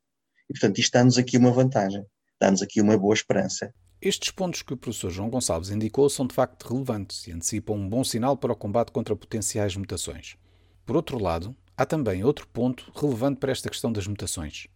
E, 0.48 0.52
portanto, 0.52 0.78
isto 0.78 0.92
dá-nos 0.92 1.18
aqui 1.18 1.36
uma 1.36 1.52
vantagem, 1.52 2.04
dá-nos 2.40 2.62
aqui 2.62 2.80
uma 2.80 2.96
boa 2.96 3.14
esperança. 3.14 3.72
Estes 4.00 4.30
pontos 4.30 4.62
que 4.62 4.72
o 4.72 4.76
professor 4.76 5.10
João 5.10 5.28
Gonçalves 5.28 5.70
indicou 5.70 6.08
são 6.08 6.26
de 6.26 6.34
facto 6.34 6.66
relevantes 6.66 7.26
e 7.26 7.32
antecipam 7.32 7.74
um 7.74 7.88
bom 7.88 8.02
sinal 8.02 8.36
para 8.36 8.52
o 8.52 8.56
combate 8.56 8.92
contra 8.92 9.14
potenciais 9.14 9.76
mutações. 9.76 10.36
Por 10.86 10.96
outro 10.96 11.18
lado, 11.18 11.54
há 11.76 11.84
também 11.84 12.24
outro 12.24 12.48
ponto 12.48 12.90
relevante 12.94 13.38
para 13.38 13.52
esta 13.52 13.68
questão 13.68 13.92
das 13.92 14.06
mutações. 14.06 14.68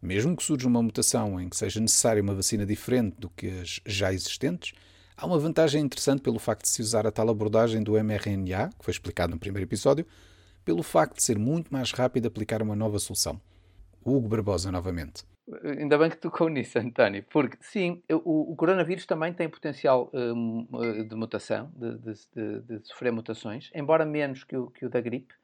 Mesmo 0.00 0.34
que 0.34 0.42
surja 0.42 0.66
uma 0.66 0.82
mutação 0.82 1.38
em 1.38 1.48
que 1.48 1.56
seja 1.56 1.78
necessária 1.78 2.22
uma 2.22 2.34
vacina 2.34 2.64
diferente 2.64 3.16
do 3.18 3.28
que 3.28 3.48
as 3.48 3.80
já 3.84 4.12
existentes, 4.12 4.72
há 5.16 5.26
uma 5.26 5.38
vantagem 5.38 5.82
interessante 5.82 6.22
pelo 6.22 6.38
facto 6.38 6.62
de 6.62 6.68
se 6.68 6.82
usar 6.82 7.06
a 7.06 7.12
tal 7.12 7.28
abordagem 7.28 7.82
do 7.82 7.92
mRNA, 7.92 8.70
que 8.78 8.84
foi 8.84 8.92
explicado 8.92 9.32
no 9.32 9.38
primeiro 9.38 9.68
episódio, 9.68 10.06
pelo 10.64 10.82
facto 10.82 11.16
de 11.16 11.22
ser 11.22 11.38
muito 11.38 11.72
mais 11.72 11.92
rápido 11.92 12.26
aplicar 12.26 12.62
uma 12.62 12.74
nova 12.74 12.98
solução. 12.98 13.40
Hugo 14.04 14.28
Barbosa, 14.28 14.70
novamente. 14.70 15.24
Ainda 15.62 15.98
bem 15.98 16.08
que 16.08 16.16
tocou 16.16 16.48
nisso, 16.48 16.78
António, 16.78 17.22
porque 17.30 17.58
sim, 17.60 18.02
o, 18.10 18.52
o 18.52 18.56
coronavírus 18.56 19.04
também 19.04 19.32
tem 19.32 19.48
potencial 19.48 20.10
um, 20.14 20.66
de 21.06 21.14
mutação, 21.14 21.70
de, 21.76 21.98
de, 21.98 22.78
de, 22.78 22.88
sofrer 22.88 23.12
mutações, 23.12 23.70
embora 23.74 24.06
menos 24.06 24.42
que 24.42 24.56
o, 24.56 24.70
que 24.70 24.86
o 24.86 24.90
da 24.90 25.00
gripe 25.00 25.34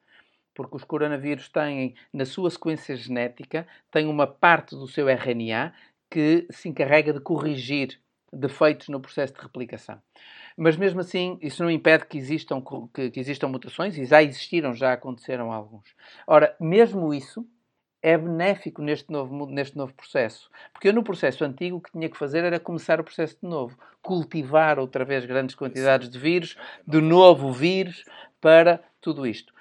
porque 0.53 0.75
os 0.75 0.83
coronavírus 0.83 1.49
têm, 1.49 1.95
na 2.13 2.25
sua 2.25 2.49
sequência 2.49 2.95
genética, 2.95 3.65
têm 3.89 4.07
uma 4.07 4.27
parte 4.27 4.75
do 4.75 4.87
seu 4.87 5.07
RNA 5.07 5.73
que 6.09 6.45
se 6.49 6.67
encarrega 6.67 7.13
de 7.13 7.21
corrigir 7.21 7.99
defeitos 8.31 8.87
no 8.89 8.99
processo 8.99 9.33
de 9.33 9.41
replicação. 9.41 10.01
Mas 10.57 10.75
mesmo 10.75 10.99
assim, 11.01 11.37
isso 11.41 11.63
não 11.63 11.71
impede 11.71 12.05
que 12.05 12.17
existam, 12.17 12.61
que, 12.93 13.09
que 13.09 13.19
existam 13.19 13.47
mutações, 13.47 13.97
e 13.97 14.05
já 14.05 14.21
existiram, 14.21 14.73
já 14.73 14.93
aconteceram 14.93 15.51
alguns. 15.51 15.95
Ora, 16.27 16.55
mesmo 16.59 17.13
isso 17.13 17.47
é 18.01 18.17
benéfico 18.17 18.81
neste 18.81 19.11
novo, 19.11 19.45
neste 19.45 19.77
novo 19.77 19.93
processo. 19.93 20.49
Porque 20.73 20.87
eu, 20.87 20.93
no 20.93 21.03
processo 21.03 21.43
antigo, 21.43 21.77
o 21.77 21.81
que 21.81 21.91
tinha 21.91 22.09
que 22.09 22.17
fazer 22.17 22.43
era 22.43 22.59
começar 22.59 22.99
o 22.99 23.03
processo 23.03 23.37
de 23.41 23.47
novo. 23.47 23.77
Cultivar 24.01 24.79
outra 24.79 25.05
vez 25.05 25.25
grandes 25.25 25.55
quantidades 25.55 26.09
de 26.09 26.17
vírus, 26.17 26.57
de 26.87 26.99
novo 26.99 27.51
vírus, 27.53 28.03
para 28.39 28.83
tudo 28.99 29.27
isto. 29.27 29.53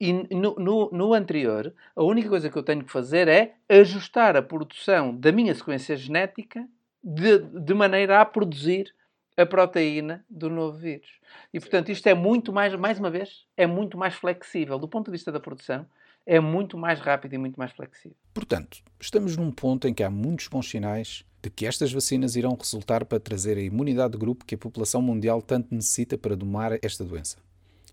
E 0.00 0.12
no, 0.12 0.54
no, 0.54 0.90
no, 0.92 1.12
anterior, 1.12 1.74
a 1.96 2.04
única 2.04 2.28
coisa 2.28 2.48
que 2.48 2.56
eu 2.56 2.62
tenho 2.62 2.84
que 2.84 2.92
fazer 2.92 3.26
é 3.26 3.56
ajustar 3.68 4.36
a 4.36 4.42
produção 4.42 5.14
da 5.14 5.32
minha 5.32 5.52
sequência 5.52 5.96
genética 5.96 6.68
de, 7.02 7.38
de 7.38 7.74
maneira 7.74 8.20
a 8.20 8.24
produzir 8.24 8.94
a 9.36 9.46
proteína 9.46 10.24
do 10.28 10.50
novo 10.50 10.76
vírus. 10.76 11.20
E, 11.54 11.60
portanto, 11.60 11.90
isto 11.90 12.06
é 12.08 12.14
muito 12.14 12.52
mais, 12.52 12.74
mais 12.74 12.98
uma 12.98 13.08
vez, 13.08 13.46
é 13.56 13.66
muito 13.66 13.96
mais 13.96 14.14
flexível. 14.14 14.78
Do 14.78 14.88
ponto 14.88 15.06
de 15.06 15.12
vista 15.12 15.30
da 15.30 15.38
produção, 15.38 15.86
é 16.26 16.40
muito 16.40 16.76
mais 16.76 16.98
rápido 16.98 17.34
e 17.34 17.38
muito 17.38 17.56
mais 17.56 17.70
flexível. 17.72 18.16
Portanto, 18.34 18.82
estamos 19.00 19.36
num 19.36 19.52
ponto 19.52 19.86
em 19.86 19.94
que 19.94 20.02
há 20.02 20.10
muitos 20.10 20.48
bons 20.48 20.68
sinais 20.68 21.24
de 21.40 21.50
que 21.50 21.66
estas 21.66 21.92
vacinas 21.92 22.34
irão 22.34 22.56
resultar 22.56 23.04
para 23.04 23.20
trazer 23.20 23.56
a 23.56 23.62
imunidade 23.62 24.12
de 24.12 24.18
grupo 24.18 24.44
que 24.44 24.56
a 24.56 24.58
população 24.58 25.00
mundial 25.00 25.40
tanto 25.40 25.72
necessita 25.72 26.18
para 26.18 26.36
domar 26.36 26.78
esta 26.82 27.04
doença. 27.04 27.38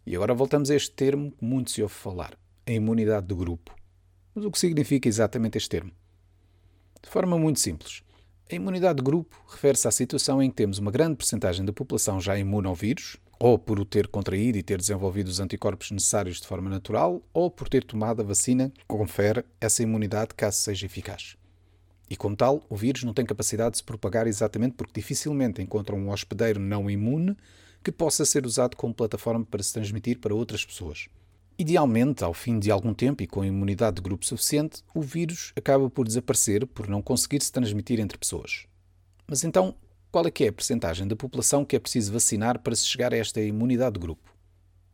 E 0.06 0.16
agora 0.16 0.34
voltamos 0.34 0.70
a 0.72 0.76
este 0.76 0.92
termo 0.92 1.32
que 1.32 1.46
muito 1.46 1.72
se 1.72 1.82
ouve 1.82 1.94
falar, 1.94 2.38
a 2.66 2.72
imunidade 2.72 3.28
do 3.28 3.36
grupo. 3.36 3.74
Mas 4.34 4.44
o 4.44 4.52
que 4.52 4.60
significa 4.60 5.08
exatamente 5.08 5.58
este 5.58 5.70
termo? 5.70 5.92
De 7.02 7.10
forma 7.10 7.38
muito 7.38 7.60
simples, 7.60 8.04
a 8.52 8.56
imunidade 8.56 8.98
de 8.98 9.04
grupo 9.04 9.36
refere-se 9.48 9.88
à 9.88 9.92
situação 9.92 10.42
em 10.42 10.50
que 10.50 10.56
temos 10.56 10.78
uma 10.78 10.92
grande 10.92 11.16
percentagem 11.16 11.66
da 11.66 11.74
população 11.74 12.22
já 12.22 12.38
imune 12.38 12.68
ao 12.68 12.76
vírus, 12.76 13.18
ou 13.40 13.58
por 13.58 13.80
o 13.80 13.86
ter 13.86 14.08
contraído 14.08 14.58
e 14.58 14.64
ter 14.64 14.78
desenvolvido 14.78 15.28
os 15.28 15.40
anticorpos 15.40 15.90
necessários 15.90 16.40
de 16.40 16.48
forma 16.48 16.70
natural, 16.70 17.24
ou 17.34 17.50
por 17.50 17.68
ter 17.68 17.84
tomado 17.84 18.22
a 18.22 18.26
vacina 18.26 18.72
que 18.78 18.86
confere 18.86 19.44
essa 19.60 19.82
imunidade 19.82 20.36
caso 20.36 20.58
seja 20.58 20.86
eficaz. 20.86 21.36
E 22.08 22.16
como 22.16 22.36
tal, 22.36 22.64
o 22.70 22.76
vírus 22.76 23.04
não 23.04 23.16
tem 23.16 23.26
capacidade 23.26 23.72
de 23.72 23.78
se 23.78 23.84
propagar 23.84 24.28
exatamente 24.28 24.76
porque 24.76 25.02
dificilmente 25.02 25.62
encontra 25.62 25.96
um 25.96 26.12
hospedeiro 26.12 26.60
não 26.60 26.88
imune 26.88 27.36
que 27.84 27.92
possa 27.92 28.26
ser 28.26 28.46
usado 28.46 28.78
como 28.78 28.94
plataforma 28.94 29.44
para 29.44 29.64
se 29.64 29.74
transmitir 29.74 30.20
para 30.20 30.36
outras 30.36 30.64
pessoas. 30.64 31.08
Idealmente, 31.58 32.22
ao 32.22 32.34
fim 32.34 32.60
de 32.60 32.70
algum 32.70 32.94
tempo 32.94 33.24
e 33.24 33.28
com 33.28 33.46
imunidade 33.46 33.96
de 33.96 34.02
grupo 34.02 34.26
suficiente, 34.26 34.84
o 34.94 35.02
vírus 35.02 35.54
acaba 35.56 35.90
por 35.90 36.06
desaparecer 36.06 36.68
por 36.68 36.90
não 36.90 37.02
conseguir 37.02 37.42
se 37.42 37.52
transmitir 37.52 37.98
entre 38.00 38.18
pessoas. 38.18 38.66
Mas 39.26 39.46
então, 39.46 39.74
qual 40.12 40.26
é 40.26 40.32
que 40.32 40.44
é 40.44 40.50
a 40.50 40.54
percentagem 40.54 41.08
da 41.08 41.16
população 41.16 41.64
que 41.64 41.76
é 41.76 41.80
preciso 41.80 42.12
vacinar 42.12 42.60
para 42.60 42.76
se 42.76 42.86
chegar 42.86 43.14
a 43.14 43.18
esta 43.18 43.42
imunidade 43.42 43.94
de 43.94 44.02
grupo? 44.02 44.36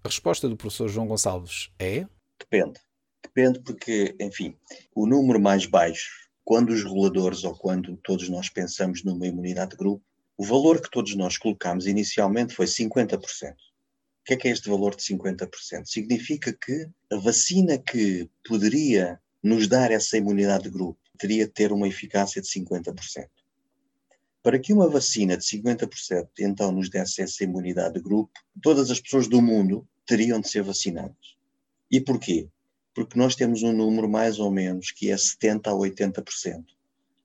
A 0.04 0.08
resposta 0.08 0.48
do 0.48 0.56
professor 0.56 0.88
João 0.88 1.08
Gonçalves 1.08 1.72
é? 1.80 2.06
Depende. 2.40 2.80
Depende 3.24 3.60
porque, 3.62 4.16
enfim, 4.20 4.56
o 4.96 5.08
número 5.08 5.40
mais 5.40 5.66
baixo, 5.66 6.12
quando 6.44 6.70
os 6.70 6.84
reguladores 6.84 7.44
ou 7.44 7.56
quando 7.56 7.98
todos 7.98 8.30
nós 8.30 8.50
pensamos 8.50 9.04
numa 9.04 9.26
imunidade 9.26 9.72
de 9.72 9.78
grupo, 9.78 10.04
o 10.38 10.44
valor 10.44 10.82
que 10.82 10.90
todos 10.90 11.16
nós 11.16 11.38
colocámos 11.38 11.88
inicialmente 11.88 12.54
foi 12.54 12.66
50%. 12.66 13.20
O 14.22 14.24
que 14.24 14.34
é 14.34 14.38
que 14.38 14.48
é 14.48 14.52
este 14.52 14.70
valor 14.70 14.96
de 14.96 15.02
50%? 15.02 15.50
Significa 15.86 16.54
que 16.54 16.88
a 17.12 17.18
vacina 17.18 17.80
que 17.80 18.30
poderia 18.48 19.20
nos 19.42 19.68
dar 19.68 19.92
essa 19.92 20.16
imunidade 20.16 20.66
de 20.66 20.70
grupo 20.70 21.00
teria 21.18 21.48
de 21.48 21.52
ter 21.52 21.72
uma 21.72 21.88
eficácia 21.88 22.40
de 22.40 22.48
50%. 22.48 23.28
Para 24.44 24.60
que 24.60 24.74
uma 24.74 24.88
vacina 24.88 25.36
de 25.36 25.44
50% 25.44 26.30
então 26.40 26.72
nos 26.72 26.88
desse 26.88 27.24
essa 27.24 27.44
imunidade 27.44 27.96
de 27.96 28.02
grupo, 28.02 28.32
todas 28.62 28.92
as 28.92 29.00
pessoas 29.00 29.28
do 29.28 29.42
mundo 29.42 29.88
teriam 30.06 30.40
de 30.40 30.50
ser 30.50 30.62
vacinadas. 30.62 31.36
E 31.90 32.00
porquê? 32.00 32.48
Porque 32.94 33.18
nós 33.18 33.36
temos 33.36 33.64
um 33.64 33.74
número 33.74 34.08
mais 34.08 34.38
ou 34.38 34.52
menos 34.52 34.92
que 34.92 35.12
é 35.12 35.16
70% 35.16 35.68
a 35.68 35.72
80%. 35.72 36.64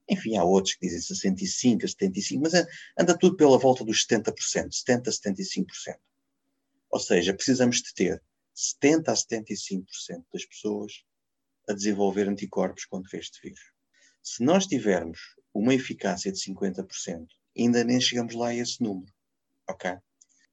Enfim, 0.09 0.37
há 0.37 0.45
outros 0.45 0.75
que 0.75 0.87
dizem 0.87 1.01
65%, 1.01 1.85
a 1.85 1.87
75%, 1.87 2.41
mas 2.41 2.67
anda 2.99 3.19
tudo 3.19 3.37
pela 3.37 3.59
volta 3.59 3.85
dos 3.85 4.07
70%, 4.07 4.71
70% 4.71 5.09
a 5.09 5.11
75%. 5.11 5.97
Ou 6.97 7.01
seja, 7.01 7.35
precisamos 7.35 7.83
de 7.83 7.93
ter 7.93 8.23
70% 8.57 9.09
a 9.09 9.13
75% 9.13 9.85
das 10.33 10.47
pessoas 10.47 11.05
a 11.69 11.75
desenvolver 11.75 12.27
anticorpos 12.27 12.87
contra 12.87 13.19
este 13.19 13.39
vírus. 13.43 13.61
Se 14.23 14.43
nós 14.43 14.67
tivermos 14.67 15.19
uma 15.53 15.75
eficácia 15.75 16.33
de 16.33 16.39
50%, 16.39 17.27
ainda 17.55 17.85
nem 17.85 18.01
chegamos 18.01 18.35
lá 18.35 18.49
a 18.49 18.55
esse 18.55 18.83
número. 18.83 19.13
Ok? 19.69 19.95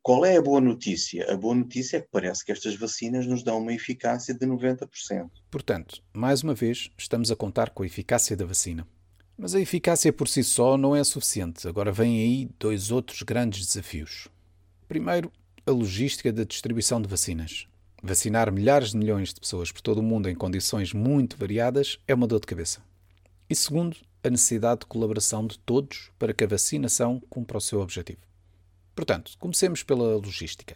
Qual 0.01 0.25
é 0.25 0.35
a 0.35 0.41
boa 0.41 0.59
notícia? 0.59 1.31
A 1.31 1.37
boa 1.37 1.55
notícia 1.55 1.95
é 1.95 2.01
que 2.01 2.09
parece 2.11 2.43
que 2.43 2.51
estas 2.51 2.75
vacinas 2.75 3.25
nos 3.25 3.41
dão 3.41 3.59
uma 3.59 3.73
eficácia 3.73 4.33
de 4.33 4.45
90%. 4.45 5.29
Portanto, 5.49 6.03
mais 6.11 6.43
uma 6.43 6.53
vez, 6.53 6.91
estamos 6.97 7.31
a 7.31 7.37
contar 7.37 7.69
com 7.69 7.83
a 7.83 7.85
eficácia 7.85 8.35
da 8.35 8.43
vacina. 8.43 8.85
Mas 9.37 9.55
a 9.55 9.61
eficácia 9.61 10.11
por 10.11 10.27
si 10.27 10.43
só 10.43 10.75
não 10.75 10.93
é 10.93 11.05
suficiente. 11.05 11.69
Agora 11.69 11.93
vêm 11.93 12.19
aí 12.19 12.49
dois 12.59 12.91
outros 12.91 13.21
grandes 13.21 13.65
desafios. 13.65 14.27
Primeiro, 14.89 15.31
a 15.65 15.71
logística 15.71 16.31
da 16.31 16.43
distribuição 16.43 17.01
de 17.01 17.07
vacinas. 17.07 17.67
Vacinar 18.01 18.51
milhares 18.51 18.91
de 18.91 18.97
milhões 18.97 19.33
de 19.33 19.39
pessoas 19.39 19.71
por 19.71 19.79
todo 19.79 19.99
o 19.99 20.03
mundo 20.03 20.29
em 20.29 20.35
condições 20.35 20.91
muito 20.91 21.37
variadas 21.37 21.97
é 22.05 22.13
uma 22.13 22.27
dor 22.27 22.41
de 22.41 22.47
cabeça. 22.47 22.81
E 23.49 23.55
segundo, 23.55 23.95
a 24.21 24.29
necessidade 24.29 24.81
de 24.81 24.87
colaboração 24.87 25.47
de 25.47 25.57
todos 25.59 26.11
para 26.19 26.33
que 26.33 26.43
a 26.43 26.47
vacinação 26.47 27.21
cumpra 27.29 27.57
o 27.57 27.61
seu 27.61 27.79
objetivo. 27.79 28.19
Portanto, 28.93 29.37
comecemos 29.39 29.83
pela 29.83 30.17
logística. 30.17 30.75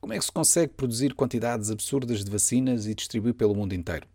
Como 0.00 0.12
é 0.12 0.18
que 0.18 0.24
se 0.24 0.30
consegue 0.30 0.72
produzir 0.72 1.14
quantidades 1.14 1.68
absurdas 1.68 2.24
de 2.24 2.30
vacinas 2.30 2.86
e 2.86 2.94
distribuir 2.94 3.34
pelo 3.34 3.56
mundo 3.56 3.74
inteiro? 3.74 4.06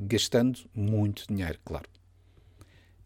Gastando 0.00 0.58
muito 0.74 1.24
dinheiro, 1.28 1.60
claro. 1.64 1.88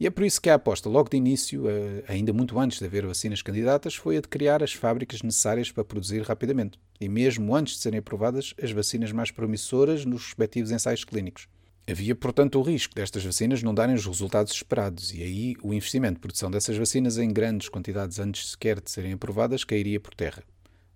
E 0.01 0.07
é 0.07 0.11
por 0.11 0.25
isso 0.25 0.41
que 0.41 0.49
a 0.49 0.55
aposta, 0.55 0.89
logo 0.89 1.11
de 1.11 1.19
início, 1.19 1.69
eh, 1.69 2.03
ainda 2.09 2.33
muito 2.33 2.59
antes 2.59 2.79
de 2.79 2.87
haver 2.87 3.05
vacinas 3.05 3.43
candidatas, 3.43 3.95
foi 3.95 4.17
a 4.17 4.21
de 4.23 4.29
criar 4.29 4.63
as 4.63 4.73
fábricas 4.73 5.21
necessárias 5.21 5.71
para 5.71 5.85
produzir 5.85 6.23
rapidamente. 6.23 6.79
E 6.99 7.07
mesmo 7.07 7.55
antes 7.55 7.75
de 7.75 7.81
serem 7.81 7.99
aprovadas, 7.99 8.55
as 8.63 8.73
vacinas 8.73 9.13
mais 9.13 9.31
promissoras 9.31 10.07
nos 10.07 10.25
respectivos 10.25 10.71
ensaios 10.71 11.05
clínicos. 11.05 11.49
Havia, 11.87 12.15
portanto, 12.15 12.59
o 12.59 12.63
risco 12.63 12.95
destas 12.95 13.23
vacinas 13.23 13.63
não 13.63 13.75
darem 13.75 13.95
os 13.95 14.07
resultados 14.07 14.55
esperados, 14.55 15.13
e 15.13 15.23
aí 15.23 15.55
o 15.63 15.75
investimento 15.75 16.15
de 16.15 16.21
produção 16.21 16.51
dessas 16.51 16.79
vacinas 16.79 17.19
em 17.19 17.31
grandes 17.31 17.69
quantidades 17.69 18.19
antes 18.19 18.53
sequer 18.53 18.81
de 18.81 18.91
serem 18.91 19.13
aprovadas 19.13 19.65
cairia 19.65 20.01
por 20.01 20.15
terra. 20.15 20.43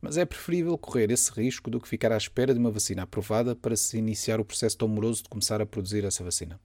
Mas 0.01 0.17
é 0.17 0.25
preferível 0.25 0.79
correr 0.79 1.11
esse 1.11 1.31
risco 1.31 1.69
do 1.69 1.79
que 1.79 1.89
ficar 1.89 2.11
à 2.11 2.17
espera 2.17 2.55
de 2.55 2.61
uma 2.61 2.71
vacina 2.71 3.03
aprovada 3.03 3.55
para 3.55 3.77
se 3.77 3.99
iniciar 3.99 4.41
o 4.41 4.45
processo 4.47 4.79
tão 4.79 4.89
moroso 4.89 5.25
de 5.25 5.29
começar 5.29 5.61
a 5.61 5.67
produzir 5.67 6.05
essa 6.05 6.25
vacina. 6.25 6.59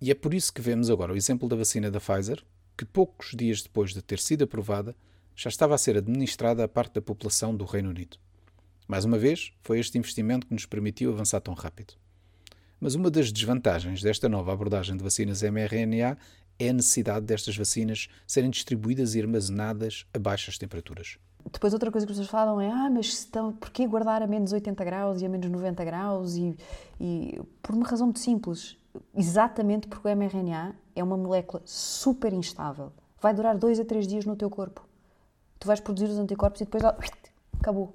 E 0.00 0.10
é 0.10 0.14
por 0.14 0.34
isso 0.34 0.52
que 0.52 0.60
vemos 0.60 0.90
agora 0.90 1.12
o 1.12 1.16
exemplo 1.16 1.48
da 1.48 1.56
vacina 1.56 1.90
da 1.90 2.00
Pfizer, 2.00 2.44
que 2.76 2.84
poucos 2.84 3.34
dias 3.34 3.62
depois 3.62 3.92
de 3.92 4.02
ter 4.02 4.18
sido 4.18 4.44
aprovada, 4.44 4.94
já 5.36 5.48
estava 5.48 5.74
a 5.74 5.78
ser 5.78 5.96
administrada 5.96 6.64
a 6.64 6.68
parte 6.68 6.94
da 6.94 7.02
população 7.02 7.54
do 7.54 7.64
Reino 7.64 7.90
Unido. 7.90 8.16
Mais 8.86 9.04
uma 9.04 9.18
vez, 9.18 9.52
foi 9.62 9.80
este 9.80 9.96
investimento 9.96 10.46
que 10.46 10.52
nos 10.52 10.66
permitiu 10.66 11.12
avançar 11.12 11.40
tão 11.40 11.54
rápido. 11.54 11.94
Mas 12.80 12.94
uma 12.94 13.10
das 13.10 13.32
desvantagens 13.32 14.02
desta 14.02 14.28
nova 14.28 14.52
abordagem 14.52 14.96
de 14.96 15.02
vacinas 15.02 15.42
mRNA 15.42 16.18
é 16.58 16.68
a 16.68 16.72
necessidade 16.72 17.24
destas 17.24 17.56
vacinas 17.56 18.08
serem 18.26 18.50
distribuídas 18.50 19.14
e 19.14 19.20
armazenadas 19.20 20.06
a 20.12 20.18
baixas 20.18 20.58
temperaturas. 20.58 21.18
Depois 21.50 21.72
outra 21.72 21.90
coisa 21.90 22.06
que 22.06 22.12
as 22.12 22.18
pessoas 22.18 22.30
falam 22.30 22.60
é 22.60 22.70
ah, 22.70 22.90
mas 22.90 23.06
estão, 23.06 23.52
porquê 23.52 23.86
guardar 23.86 24.22
a 24.22 24.26
menos 24.26 24.52
80 24.52 24.84
graus 24.84 25.20
e 25.20 25.26
a 25.26 25.28
menos 25.28 25.50
90 25.50 25.84
graus? 25.84 26.36
E, 26.36 26.56
e 27.00 27.40
por 27.62 27.74
uma 27.74 27.86
razão 27.86 28.06
muito 28.06 28.20
simples 28.20 28.76
exatamente 29.14 29.88
porque 29.88 30.06
o 30.08 30.16
mRNA 30.16 30.74
é 30.94 31.02
uma 31.02 31.16
molécula 31.16 31.62
super 31.64 32.32
instável. 32.32 32.92
Vai 33.20 33.32
durar 33.34 33.56
dois 33.56 33.80
a 33.80 33.84
três 33.84 34.06
dias 34.06 34.24
no 34.24 34.36
teu 34.36 34.50
corpo. 34.50 34.86
Tu 35.58 35.66
vais 35.66 35.80
produzir 35.80 36.06
os 36.06 36.18
anticorpos 36.18 36.60
e 36.60 36.64
depois 36.64 36.82
acabou. 37.58 37.94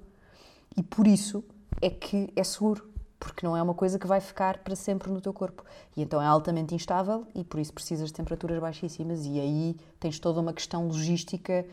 E 0.76 0.82
por 0.82 1.06
isso 1.06 1.44
é 1.80 1.88
que 1.88 2.32
é 2.34 2.44
seguro, 2.44 2.88
porque 3.18 3.46
não 3.46 3.56
é 3.56 3.62
uma 3.62 3.74
coisa 3.74 3.98
que 3.98 4.06
vai 4.06 4.20
ficar 4.20 4.58
para 4.58 4.74
sempre 4.74 5.10
no 5.10 5.20
teu 5.20 5.32
corpo. 5.32 5.64
E 5.96 6.02
então 6.02 6.20
é 6.20 6.26
altamente 6.26 6.74
instável 6.74 7.26
e 7.34 7.44
por 7.44 7.60
isso 7.60 7.72
precisas 7.72 8.08
de 8.08 8.14
temperaturas 8.14 8.58
baixíssimas 8.58 9.24
e 9.24 9.38
aí 9.40 9.76
tens 9.98 10.18
toda 10.18 10.40
uma 10.40 10.52
questão 10.52 10.86
logística 10.86 11.64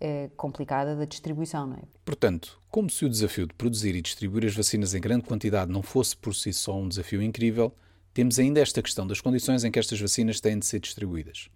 é, 0.00 0.28
complicada 0.36 0.96
da 0.96 1.04
distribuição, 1.04 1.66
não 1.66 1.76
é? 1.76 1.82
Portanto, 2.04 2.58
como 2.70 2.90
se 2.90 3.04
o 3.04 3.08
desafio 3.08 3.46
de 3.46 3.54
produzir 3.54 3.94
e 3.94 4.02
distribuir 4.02 4.46
as 4.46 4.54
vacinas 4.54 4.94
em 4.94 5.00
grande 5.00 5.24
quantidade 5.24 5.70
não 5.70 5.82
fosse 5.82 6.16
por 6.16 6.34
si 6.34 6.52
só 6.52 6.76
um 6.76 6.88
desafio 6.88 7.22
incrível, 7.22 7.72
temos 8.14 8.38
ainda 8.38 8.60
esta 8.60 8.80
questão 8.80 9.06
das 9.06 9.20
condições 9.20 9.64
em 9.64 9.72
que 9.72 9.78
estas 9.78 10.00
vacinas 10.00 10.40
têm 10.40 10.58
de 10.58 10.64
ser 10.64 10.78
distribuídas. 10.78 11.50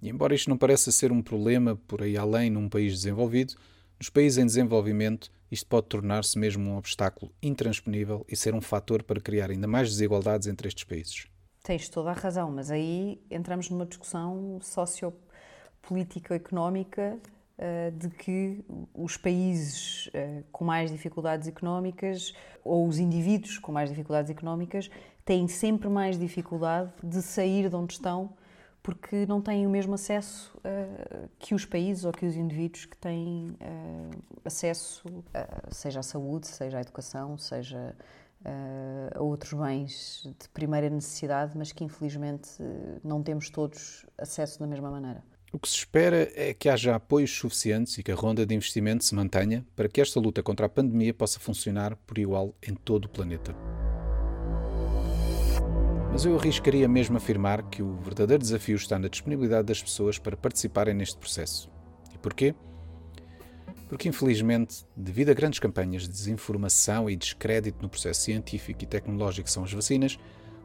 E 0.00 0.08
embora 0.08 0.34
isto 0.34 0.48
não 0.48 0.56
pareça 0.56 0.90
ser 0.92 1.10
um 1.10 1.20
problema 1.20 1.76
por 1.88 2.00
aí 2.00 2.16
além 2.16 2.48
num 2.48 2.68
país 2.68 2.94
desenvolvido, 2.94 3.54
nos 3.98 4.08
países 4.08 4.38
em 4.38 4.46
desenvolvimento 4.46 5.32
isto 5.50 5.66
pode 5.66 5.88
tornar-se 5.88 6.38
mesmo 6.38 6.70
um 6.70 6.76
obstáculo 6.76 7.32
intransponível 7.42 8.24
e 8.28 8.36
ser 8.36 8.54
um 8.54 8.60
fator 8.60 9.02
para 9.02 9.20
criar 9.20 9.50
ainda 9.50 9.66
mais 9.66 9.90
desigualdades 9.90 10.46
entre 10.46 10.68
estes 10.68 10.84
países. 10.84 11.26
Tens 11.62 11.88
toda 11.88 12.10
a 12.10 12.14
razão, 12.14 12.52
mas 12.52 12.70
aí 12.70 13.20
entramos 13.30 13.70
numa 13.70 13.84
discussão 13.84 14.60
sociopolítico-económica 14.62 17.18
uh, 17.58 17.90
de 17.96 18.08
que 18.10 18.64
os 18.94 19.16
países 19.16 20.06
uh, 20.08 20.44
com 20.52 20.64
mais 20.64 20.92
dificuldades 20.92 21.48
económicas 21.48 22.32
ou 22.64 22.86
os 22.86 22.98
indivíduos 22.98 23.58
com 23.58 23.72
mais 23.72 23.88
dificuldades 23.88 24.30
económicas 24.30 24.90
têm 25.26 25.46
sempre 25.48 25.88
mais 25.88 26.18
dificuldade 26.18 26.90
de 27.02 27.20
sair 27.20 27.68
de 27.68 27.76
onde 27.76 27.94
estão 27.94 28.30
porque 28.86 29.26
não 29.26 29.42
têm 29.42 29.66
o 29.66 29.70
mesmo 29.70 29.94
acesso 29.94 30.56
uh, 30.58 31.28
que 31.40 31.56
os 31.56 31.64
países 31.64 32.04
ou 32.04 32.12
que 32.12 32.24
os 32.24 32.36
indivíduos 32.36 32.84
que 32.86 32.96
têm 32.96 33.48
uh, 33.60 34.22
acesso, 34.44 35.08
uh, 35.08 35.74
seja 35.74 35.98
à 35.98 36.02
saúde, 36.04 36.46
seja 36.46 36.78
à 36.78 36.80
educação, 36.80 37.36
seja 37.36 37.96
a 39.12 39.20
outros 39.20 39.54
bens 39.54 40.22
de 40.24 40.48
primeira 40.50 40.88
necessidade, 40.88 41.58
mas 41.58 41.72
que 41.72 41.82
infelizmente 41.82 42.50
não 43.02 43.20
temos 43.20 43.50
todos 43.50 44.06
acesso 44.16 44.60
da 44.60 44.68
mesma 44.68 44.88
maneira. 44.88 45.20
O 45.52 45.58
que 45.58 45.68
se 45.68 45.74
espera 45.74 46.30
é 46.32 46.54
que 46.54 46.68
haja 46.68 46.94
apoios 46.94 47.36
suficientes 47.36 47.98
e 47.98 48.04
que 48.04 48.12
a 48.12 48.14
ronda 48.14 48.46
de 48.46 48.54
investimento 48.54 49.04
se 49.04 49.16
mantenha 49.16 49.66
para 49.74 49.88
que 49.88 50.00
esta 50.00 50.20
luta 50.20 50.44
contra 50.44 50.66
a 50.66 50.68
pandemia 50.68 51.12
possa 51.12 51.40
funcionar 51.40 51.96
por 52.06 52.18
igual 52.18 52.54
em 52.62 52.72
todo 52.72 53.06
o 53.06 53.08
planeta. 53.08 53.52
Mas 56.10 56.24
eu 56.24 56.38
arriscaria 56.38 56.88
mesmo 56.88 57.16
afirmar 57.16 57.62
que 57.64 57.82
o 57.82 57.96
verdadeiro 57.96 58.42
desafio 58.42 58.76
está 58.76 58.98
na 58.98 59.08
disponibilidade 59.08 59.66
das 59.66 59.82
pessoas 59.82 60.18
para 60.18 60.36
participarem 60.36 60.94
neste 60.94 61.16
processo. 61.16 61.70
E 62.14 62.18
porquê? 62.18 62.54
Porque, 63.88 64.08
infelizmente, 64.08 64.84
devido 64.96 65.30
a 65.30 65.34
grandes 65.34 65.58
campanhas 65.58 66.02
de 66.02 66.08
desinformação 66.08 67.08
e 67.08 67.16
descrédito 67.16 67.82
no 67.82 67.88
processo 67.88 68.22
científico 68.22 68.82
e 68.82 68.86
tecnológico 68.86 69.46
que 69.46 69.52
são 69.52 69.62
as 69.62 69.72
vacinas, 69.72 70.18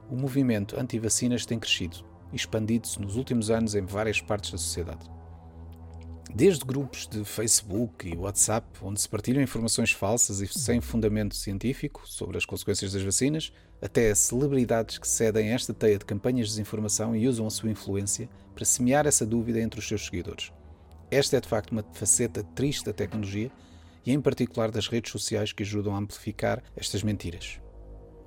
o 0.10 0.16
movimento 0.16 0.80
anti-vacinas 0.80 1.46
tem 1.46 1.60
crescido 1.60 1.98
e 2.34 2.36
expandido-se 2.36 3.00
nos 3.00 3.16
últimos 3.16 3.52
anos 3.52 3.76
em 3.76 3.86
várias 3.86 4.20
partes 4.20 4.52
da 4.52 4.58
sociedade. 4.58 5.21
Desde 6.34 6.64
grupos 6.64 7.08
de 7.08 7.26
Facebook 7.26 8.08
e 8.08 8.16
WhatsApp, 8.16 8.66
onde 8.82 9.02
se 9.02 9.10
partilham 9.10 9.44
informações 9.44 9.92
falsas 9.92 10.40
e 10.40 10.48
sem 10.48 10.80
fundamento 10.80 11.36
científico 11.36 12.04
sobre 12.06 12.38
as 12.38 12.46
consequências 12.46 12.94
das 12.94 13.02
vacinas, 13.02 13.52
até 13.82 14.14
celebridades 14.16 14.98
que 14.98 15.08
cedem 15.08 15.50
a 15.50 15.56
esta 15.56 15.74
teia 15.74 15.98
de 15.98 16.06
campanhas 16.06 16.48
de 16.48 16.54
desinformação 16.54 17.16
e 17.16 17.28
usam 17.28 17.48
a 17.48 17.50
sua 17.50 17.70
influência 17.70 18.30
para 18.56 18.64
semear 18.64 19.08
essa 19.08 19.26
dúvida 19.26 19.60
entre 19.60 19.80
os 19.80 19.88
seus 19.88 20.06
seguidores. 20.06 20.52
Esta 21.10 21.38
é 21.38 21.42
de 21.42 21.48
facto 21.48 21.72
uma 21.72 21.84
faceta 21.94 22.44
triste 22.56 22.86
da 22.86 22.94
tecnologia 22.94 23.52
e, 24.06 24.14
em 24.14 24.22
particular, 24.22 24.72
das 24.72 24.88
redes 24.88 25.12
sociais 25.12 25.52
que 25.52 25.64
ajudam 25.64 25.94
a 25.94 26.00
amplificar 26.00 26.64
estas 26.76 27.04
mentiras. 27.04 27.60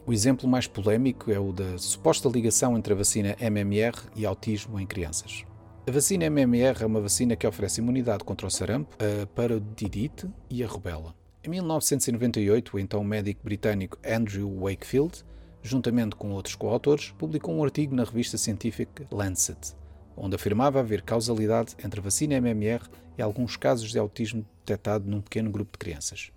O 0.07 0.12
exemplo 0.12 0.46
mais 0.46 0.66
polémico 0.66 1.30
é 1.30 1.38
o 1.38 1.50
da 1.50 1.78
suposta 1.78 2.28
ligação 2.28 2.76
entre 2.76 2.92
a 2.92 2.96
vacina 2.96 3.35
MMR 3.40 3.96
e 4.14 4.26
autismo 4.26 4.78
em 4.78 4.87
crianças. 4.87 5.46
A 5.87 5.90
vacina 5.90 6.25
MMR 6.25 6.83
é 6.83 6.87
uma 6.87 6.99
vacina 6.99 7.37
que 7.37 7.47
oferece 7.47 7.83
imunidade 7.83 8.25
contra 8.25 8.47
o 8.47 8.51
sarampo, 8.51 8.97
a 8.99 9.27
parodidite 9.27 10.27
e 10.49 10.64
a 10.64 10.66
rubela. 10.66 11.14
Em 11.44 11.51
1998, 11.51 12.75
o 12.75 12.81
então 12.81 13.05
médico 13.05 13.42
britânico 13.44 13.99
Andrew 14.03 14.51
Wakefield, 14.61 15.23
juntamente 15.62 16.16
com 16.16 16.31
outros 16.31 16.55
coautores, 16.55 17.11
publicou 17.11 17.55
um 17.55 17.62
artigo 17.62 17.94
na 17.94 18.03
revista 18.03 18.38
científica 18.38 19.07
Lancet, 19.12 19.77
onde 20.16 20.35
afirmava 20.35 20.81
haver 20.81 21.03
causalidade 21.03 21.77
entre 21.85 22.01
a 22.01 22.03
vacina 22.03 22.37
MMR 22.37 22.88
e 23.18 23.20
alguns 23.20 23.55
casos 23.55 23.90
de 23.90 23.99
autismo 23.99 24.47
detectado 24.61 25.07
num 25.07 25.20
pequeno 25.20 25.51
grupo 25.51 25.73
de 25.73 25.79
crianças. 25.81 26.33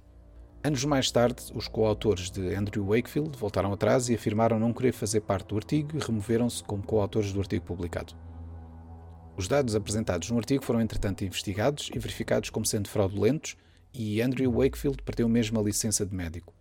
Anos 0.62 0.84
mais 0.84 1.10
tarde, 1.10 1.42
os 1.56 1.70
coautores 1.70 2.30
de 2.30 2.54
Andrew 2.54 2.88
Wakefield 2.88 3.38
voltaram 3.38 3.72
atrás 3.72 4.10
e 4.10 4.16
afirmaram 4.16 4.60
não 4.60 4.74
querer 4.74 4.92
fazer 4.92 5.22
parte 5.22 5.48
do 5.48 5.56
artigo 5.56 5.96
e 5.96 6.00
removeram-se 6.00 6.62
como 6.66 6.84
coautores 6.84 7.32
do 7.32 7.40
artigo 7.40 7.64
publicado. 7.64 8.14
Os 9.38 9.48
dados 9.48 9.76
apresentados 9.76 10.32
no 10.32 10.38
artigo 10.40 10.66
foram, 10.66 10.82
entretanto, 10.82 11.24
investigados 11.24 11.92
e 11.94 12.00
verificados 12.00 12.50
como 12.50 12.66
sendo 12.66 12.90
fraudulentos 12.90 13.56
e 13.94 14.20
Andrew 14.20 14.52
Wakefield 14.52 15.04
perdeu 15.04 15.30
mesmo 15.30 15.60
a 15.60 15.64
licença 15.64 16.04
de 16.04 16.16
médico. 16.16 16.52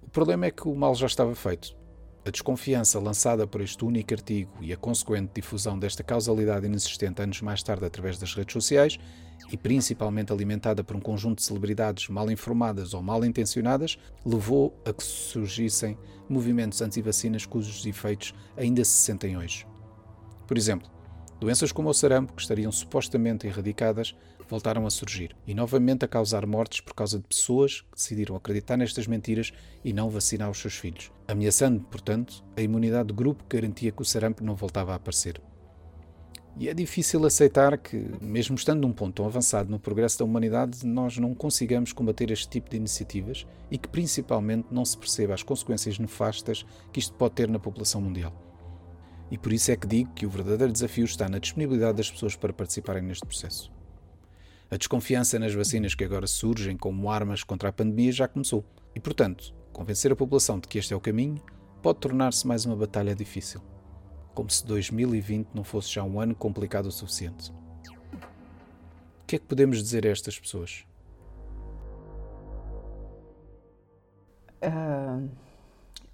O 0.00 0.08
problema 0.08 0.46
é 0.46 0.52
que 0.52 0.68
o 0.68 0.74
mal 0.74 0.94
já 0.94 1.06
estava 1.06 1.34
feito. 1.34 1.76
A 2.24 2.30
desconfiança 2.30 3.00
lançada 3.00 3.44
por 3.44 3.60
este 3.60 3.84
único 3.84 4.14
artigo 4.14 4.52
e 4.60 4.72
a 4.72 4.76
consequente 4.76 5.32
difusão 5.34 5.76
desta 5.76 6.04
causalidade 6.04 6.64
inexistente 6.64 7.20
anos 7.20 7.40
mais 7.40 7.60
tarde 7.60 7.84
através 7.84 8.18
das 8.18 8.32
redes 8.36 8.52
sociais, 8.52 9.00
e 9.50 9.56
principalmente 9.56 10.32
alimentada 10.32 10.84
por 10.84 10.94
um 10.94 11.00
conjunto 11.00 11.38
de 11.38 11.44
celebridades 11.44 12.08
mal 12.08 12.30
informadas 12.30 12.94
ou 12.94 13.02
mal 13.02 13.24
intencionadas, 13.24 13.98
levou 14.24 14.80
a 14.86 14.92
que 14.92 15.02
surgissem 15.02 15.98
movimentos 16.28 16.80
anti-vacinas 16.80 17.44
cujos 17.44 17.84
efeitos 17.84 18.32
ainda 18.56 18.84
se 18.84 18.92
sentem 18.92 19.36
hoje. 19.36 19.66
Por 20.46 20.56
exemplo, 20.56 20.91
doenças 21.42 21.72
como 21.72 21.88
o 21.88 21.92
sarampo, 21.92 22.34
que 22.34 22.40
estariam 22.40 22.70
supostamente 22.70 23.48
erradicadas, 23.48 24.14
voltaram 24.48 24.86
a 24.86 24.90
surgir 24.90 25.34
e 25.44 25.52
novamente 25.52 26.04
a 26.04 26.08
causar 26.08 26.46
mortes 26.46 26.80
por 26.80 26.94
causa 26.94 27.18
de 27.18 27.24
pessoas 27.24 27.80
que 27.80 27.96
decidiram 27.96 28.36
acreditar 28.36 28.76
nestas 28.76 29.08
mentiras 29.08 29.52
e 29.84 29.92
não 29.92 30.08
vacinar 30.08 30.48
os 30.48 30.58
seus 30.58 30.76
filhos, 30.76 31.10
ameaçando, 31.26 31.80
portanto, 31.80 32.44
a 32.56 32.62
imunidade 32.62 33.08
de 33.08 33.14
grupo 33.14 33.42
que 33.42 33.56
garantia 33.56 33.90
que 33.90 34.00
o 34.00 34.04
sarampo 34.04 34.44
não 34.44 34.54
voltava 34.54 34.92
a 34.92 34.94
aparecer. 34.94 35.40
E 36.56 36.68
é 36.68 36.74
difícil 36.74 37.26
aceitar 37.26 37.76
que, 37.76 37.96
mesmo 38.20 38.54
estando 38.54 38.82
num 38.82 38.92
ponto 38.92 39.14
tão 39.14 39.26
avançado 39.26 39.68
no 39.68 39.80
progresso 39.80 40.20
da 40.20 40.24
humanidade, 40.24 40.86
nós 40.86 41.18
não 41.18 41.34
consigamos 41.34 41.92
combater 41.92 42.30
este 42.30 42.48
tipo 42.48 42.70
de 42.70 42.76
iniciativas 42.76 43.48
e 43.68 43.76
que, 43.76 43.88
principalmente, 43.88 44.68
não 44.70 44.84
se 44.84 44.96
perceba 44.96 45.34
as 45.34 45.42
consequências 45.42 45.98
nefastas 45.98 46.64
que 46.92 47.00
isto 47.00 47.14
pode 47.14 47.34
ter 47.34 47.48
na 47.48 47.58
população 47.58 48.00
mundial. 48.00 48.51
E 49.32 49.38
por 49.38 49.50
isso 49.50 49.72
é 49.72 49.76
que 49.76 49.86
digo 49.86 50.12
que 50.12 50.26
o 50.26 50.28
verdadeiro 50.28 50.70
desafio 50.70 51.06
está 51.06 51.26
na 51.26 51.38
disponibilidade 51.38 51.96
das 51.96 52.10
pessoas 52.10 52.36
para 52.36 52.52
participarem 52.52 53.02
neste 53.02 53.24
processo. 53.24 53.72
A 54.70 54.76
desconfiança 54.76 55.38
nas 55.38 55.54
vacinas 55.54 55.94
que 55.94 56.04
agora 56.04 56.26
surgem 56.26 56.76
como 56.76 57.08
armas 57.08 57.42
contra 57.42 57.70
a 57.70 57.72
pandemia 57.72 58.12
já 58.12 58.28
começou. 58.28 58.62
E, 58.94 59.00
portanto, 59.00 59.54
convencer 59.72 60.12
a 60.12 60.16
população 60.16 60.60
de 60.60 60.68
que 60.68 60.78
este 60.78 60.92
é 60.92 60.96
o 60.96 61.00
caminho 61.00 61.42
pode 61.80 61.98
tornar-se 62.00 62.46
mais 62.46 62.66
uma 62.66 62.76
batalha 62.76 63.14
difícil. 63.14 63.62
Como 64.34 64.50
se 64.50 64.66
2020 64.66 65.48
não 65.54 65.64
fosse 65.64 65.90
já 65.90 66.04
um 66.04 66.20
ano 66.20 66.34
complicado 66.34 66.84
o 66.84 66.92
suficiente. 66.92 67.50
O 69.22 69.26
que 69.26 69.36
é 69.36 69.38
que 69.38 69.46
podemos 69.46 69.82
dizer 69.82 70.06
a 70.06 70.10
estas 70.10 70.38
pessoas? 70.38 70.84
Uh, 74.62 75.30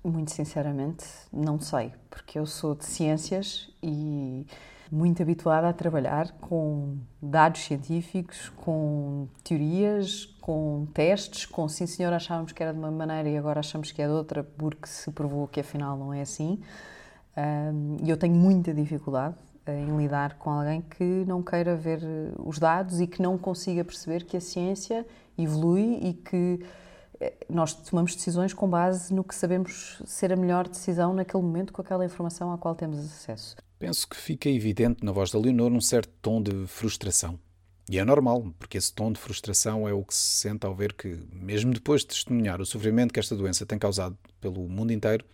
muito 0.04 0.30
sinceramente, 0.30 1.04
não 1.32 1.60
sei, 1.60 1.92
porque 2.08 2.38
eu 2.38 2.46
sou 2.46 2.74
de 2.74 2.84
ciências 2.84 3.70
e 3.82 4.46
muito 4.90 5.22
habituada 5.22 5.68
a 5.68 5.72
trabalhar 5.72 6.32
com 6.40 6.96
dados 7.20 7.60
científicos, 7.62 8.50
com 8.56 9.28
teorias, 9.44 10.24
com 10.40 10.86
testes, 10.94 11.44
com 11.44 11.68
sim 11.68 11.86
senhor 11.86 12.12
achávamos 12.12 12.52
que 12.52 12.62
era 12.62 12.72
de 12.72 12.78
uma 12.78 12.90
maneira 12.90 13.28
e 13.28 13.36
agora 13.36 13.60
achamos 13.60 13.92
que 13.92 14.00
é 14.00 14.06
de 14.06 14.12
outra 14.12 14.42
porque 14.42 14.86
se 14.86 15.10
provou 15.10 15.46
que 15.46 15.60
afinal 15.60 15.96
não 15.96 16.12
é 16.12 16.22
assim. 16.22 16.58
E 18.02 18.08
eu 18.08 18.16
tenho 18.16 18.34
muita 18.34 18.72
dificuldade 18.72 19.36
em 19.66 19.96
lidar 19.96 20.38
com 20.38 20.50
alguém 20.50 20.80
que 20.80 21.04
não 21.26 21.42
queira 21.42 21.76
ver 21.76 22.00
os 22.38 22.58
dados 22.58 23.00
e 23.00 23.06
que 23.06 23.20
não 23.20 23.36
consiga 23.36 23.84
perceber 23.84 24.24
que 24.24 24.36
a 24.36 24.40
ciência 24.40 25.06
evolui 25.36 25.98
e 26.02 26.14
que 26.14 26.60
nós 27.48 27.74
tomamos 27.74 28.14
decisões 28.14 28.52
com 28.54 28.68
base 28.68 29.12
no 29.12 29.24
que 29.24 29.34
sabemos 29.34 30.00
ser 30.04 30.32
a 30.32 30.36
melhor 30.36 30.68
decisão 30.68 31.12
naquele 31.12 31.42
momento 31.42 31.72
com 31.72 31.82
aquela 31.82 32.04
informação 32.04 32.52
à 32.52 32.58
qual 32.58 32.74
temos 32.74 32.98
acesso. 32.98 33.56
Penso 33.78 34.08
que 34.08 34.16
fica 34.16 34.48
evidente 34.48 35.04
na 35.04 35.12
voz 35.12 35.30
da 35.30 35.38
Leonor 35.38 35.72
um 35.72 35.80
certo 35.80 36.12
tom 36.20 36.42
de 36.42 36.66
frustração. 36.66 37.38
E 37.90 37.98
é 37.98 38.04
normal, 38.04 38.52
porque 38.58 38.76
esse 38.76 38.92
tom 38.92 39.10
de 39.10 39.18
frustração 39.18 39.88
é 39.88 39.92
o 39.92 40.04
que 40.04 40.14
se 40.14 40.40
sente 40.40 40.66
ao 40.66 40.74
ver 40.74 40.92
que, 40.92 41.18
mesmo 41.32 41.72
depois 41.72 42.02
de 42.02 42.08
testemunhar 42.08 42.60
o 42.60 42.66
sofrimento 42.66 43.14
que 43.14 43.20
esta 43.20 43.34
doença 43.34 43.64
tem 43.64 43.78
causado 43.78 44.16
pelo 44.40 44.68
mundo 44.68 44.92
inteiro, 44.92 45.24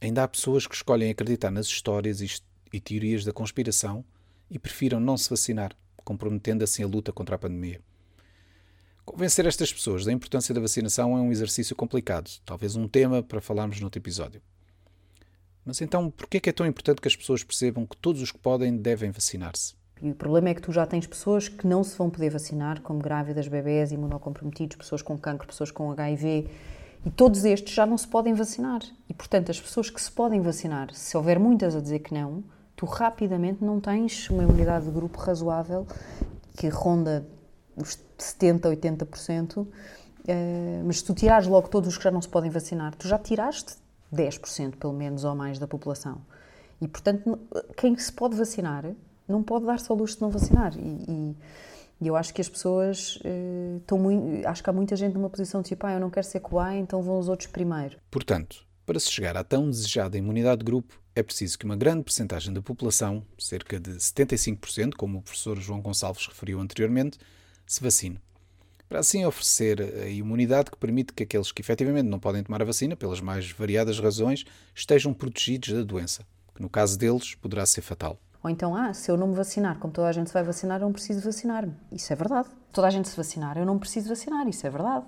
ainda 0.00 0.22
há 0.22 0.28
pessoas 0.28 0.66
que 0.66 0.74
escolhem 0.74 1.10
acreditar 1.10 1.50
nas 1.50 1.66
histórias 1.66 2.20
e 2.72 2.80
teorias 2.80 3.24
da 3.24 3.32
conspiração 3.32 4.04
e 4.48 4.58
prefiram 4.58 5.00
não 5.00 5.16
se 5.16 5.28
vacinar, 5.28 5.72
comprometendo 6.04 6.62
assim 6.62 6.84
a 6.84 6.86
luta 6.86 7.12
contra 7.12 7.34
a 7.34 7.38
pandemia. 7.38 7.80
Convencer 9.10 9.46
estas 9.46 9.72
pessoas 9.72 10.04
da 10.04 10.12
importância 10.12 10.54
da 10.54 10.60
vacinação 10.60 11.16
é 11.16 11.20
um 11.22 11.32
exercício 11.32 11.74
complicado, 11.74 12.30
talvez 12.44 12.76
um 12.76 12.86
tema 12.86 13.22
para 13.22 13.40
falarmos 13.40 13.80
noutro 13.80 13.98
episódio. 13.98 14.42
Mas 15.64 15.80
então, 15.80 16.10
por 16.10 16.28
que 16.28 16.46
é 16.46 16.52
tão 16.52 16.66
importante 16.66 17.00
que 17.00 17.08
as 17.08 17.16
pessoas 17.16 17.42
percebam 17.42 17.86
que 17.86 17.96
todos 17.96 18.20
os 18.20 18.30
que 18.30 18.38
podem 18.38 18.76
devem 18.76 19.10
vacinar-se? 19.10 19.74
E 20.02 20.10
o 20.10 20.14
problema 20.14 20.50
é 20.50 20.54
que 20.54 20.60
tu 20.60 20.70
já 20.72 20.84
tens 20.84 21.06
pessoas 21.06 21.48
que 21.48 21.66
não 21.66 21.82
se 21.82 21.96
vão 21.96 22.10
poder 22.10 22.28
vacinar, 22.28 22.82
como 22.82 23.00
grávidas, 23.00 23.48
bebés, 23.48 23.92
imunocomprometidos, 23.92 24.76
pessoas 24.76 25.00
com 25.00 25.16
cancro, 25.16 25.46
pessoas 25.46 25.70
com 25.70 25.90
HIV, 25.90 26.46
e 27.06 27.10
todos 27.10 27.46
estes 27.46 27.72
já 27.72 27.86
não 27.86 27.96
se 27.96 28.06
podem 28.06 28.34
vacinar. 28.34 28.82
E, 29.08 29.14
portanto, 29.14 29.50
as 29.50 29.58
pessoas 29.58 29.88
que 29.88 30.02
se 30.02 30.12
podem 30.12 30.42
vacinar, 30.42 30.92
se 30.92 31.16
houver 31.16 31.38
muitas 31.38 31.74
a 31.74 31.80
dizer 31.80 32.00
que 32.00 32.12
não, 32.12 32.44
tu 32.76 32.84
rapidamente 32.84 33.64
não 33.64 33.80
tens 33.80 34.28
uma 34.28 34.42
imunidade 34.42 34.84
de 34.84 34.90
grupo 34.90 35.18
razoável 35.18 35.86
que 36.58 36.68
ronda 36.68 37.26
os 37.74 37.96
70%, 38.22 38.60
80%, 38.60 39.66
mas 40.84 40.98
se 40.98 41.04
tu 41.04 41.14
tirares 41.14 41.46
logo 41.46 41.68
todos 41.68 41.88
os 41.88 41.96
que 41.96 42.04
já 42.04 42.10
não 42.10 42.20
se 42.20 42.28
podem 42.28 42.50
vacinar, 42.50 42.94
tu 42.94 43.08
já 43.08 43.18
tiraste 43.18 43.76
10% 44.14 44.76
pelo 44.76 44.92
menos 44.92 45.24
ou 45.24 45.34
mais 45.34 45.58
da 45.58 45.66
população. 45.66 46.20
E, 46.80 46.86
portanto, 46.86 47.38
quem 47.76 47.96
se 47.98 48.12
pode 48.12 48.36
vacinar 48.36 48.84
não 49.26 49.42
pode 49.42 49.66
dar-se 49.66 49.90
ao 49.90 49.96
luxo 49.96 50.16
de 50.16 50.22
não 50.22 50.30
vacinar. 50.30 50.72
E, 50.78 51.34
e, 52.00 52.06
eu 52.08 52.14
acho 52.14 52.32
que 52.32 52.40
as 52.40 52.48
pessoas 52.48 53.18
eh, 53.24 53.78
estão 53.80 53.98
muito. 53.98 54.46
Acho 54.46 54.62
que 54.62 54.70
há 54.70 54.72
muita 54.72 54.94
gente 54.94 55.14
numa 55.14 55.28
posição 55.28 55.60
de 55.62 55.68
tipo, 55.70 55.84
ah, 55.84 55.94
eu 55.94 56.00
não 56.00 56.08
quero 56.08 56.24
ser 56.24 56.38
cobaia, 56.38 56.78
então 56.78 57.02
vão 57.02 57.18
os 57.18 57.28
outros 57.28 57.48
primeiro. 57.48 57.98
Portanto, 58.08 58.64
para 58.86 59.00
se 59.00 59.10
chegar 59.10 59.36
à 59.36 59.42
tão 59.42 59.68
desejada 59.68 60.16
imunidade 60.16 60.60
de 60.60 60.64
grupo, 60.64 61.00
é 61.14 61.22
preciso 61.24 61.58
que 61.58 61.64
uma 61.64 61.76
grande 61.76 62.04
percentagem 62.04 62.54
da 62.54 62.62
população, 62.62 63.24
cerca 63.36 63.80
de 63.80 63.90
75%, 63.90 64.94
como 64.96 65.18
o 65.18 65.22
professor 65.22 65.58
João 65.58 65.80
Gonçalves 65.80 66.26
referiu 66.28 66.60
anteriormente, 66.60 67.18
se 67.72 67.82
vacine 67.82 68.20
para 68.88 69.00
assim 69.00 69.24
oferecer 69.24 69.80
a 70.02 70.08
imunidade 70.08 70.70
que 70.70 70.78
permite 70.78 71.12
que 71.12 71.22
aqueles 71.22 71.52
que 71.52 71.60
efetivamente 71.60 72.06
não 72.06 72.18
podem 72.18 72.42
tomar 72.42 72.62
a 72.62 72.64
vacina, 72.64 72.96
pelas 72.96 73.20
mais 73.20 73.50
variadas 73.50 74.00
razões, 74.00 74.44
estejam 74.74 75.12
protegidos 75.12 75.74
da 75.74 75.82
doença, 75.82 76.24
que 76.54 76.62
no 76.62 76.70
caso 76.70 76.98
deles 76.98 77.34
poderá 77.34 77.66
ser 77.66 77.82
fatal. 77.82 78.18
Ou 78.42 78.48
então, 78.48 78.74
ah, 78.74 78.94
se 78.94 79.10
eu 79.10 79.16
não 79.16 79.28
me 79.28 79.34
vacinar, 79.34 79.78
como 79.78 79.92
toda 79.92 80.08
a 80.08 80.12
gente 80.12 80.28
se 80.28 80.34
vai 80.34 80.42
vacinar, 80.42 80.80
eu 80.80 80.86
não 80.86 80.92
preciso 80.92 81.20
vacinar-me. 81.20 81.74
Isso 81.92 82.12
é 82.12 82.16
verdade. 82.16 82.48
Toda 82.72 82.86
a 82.86 82.90
gente 82.90 83.08
se 83.08 83.16
vacinar, 83.16 83.58
eu 83.58 83.66
não 83.66 83.78
preciso 83.78 84.08
vacinar. 84.08 84.48
Isso 84.48 84.66
é 84.66 84.70
verdade. 84.70 85.04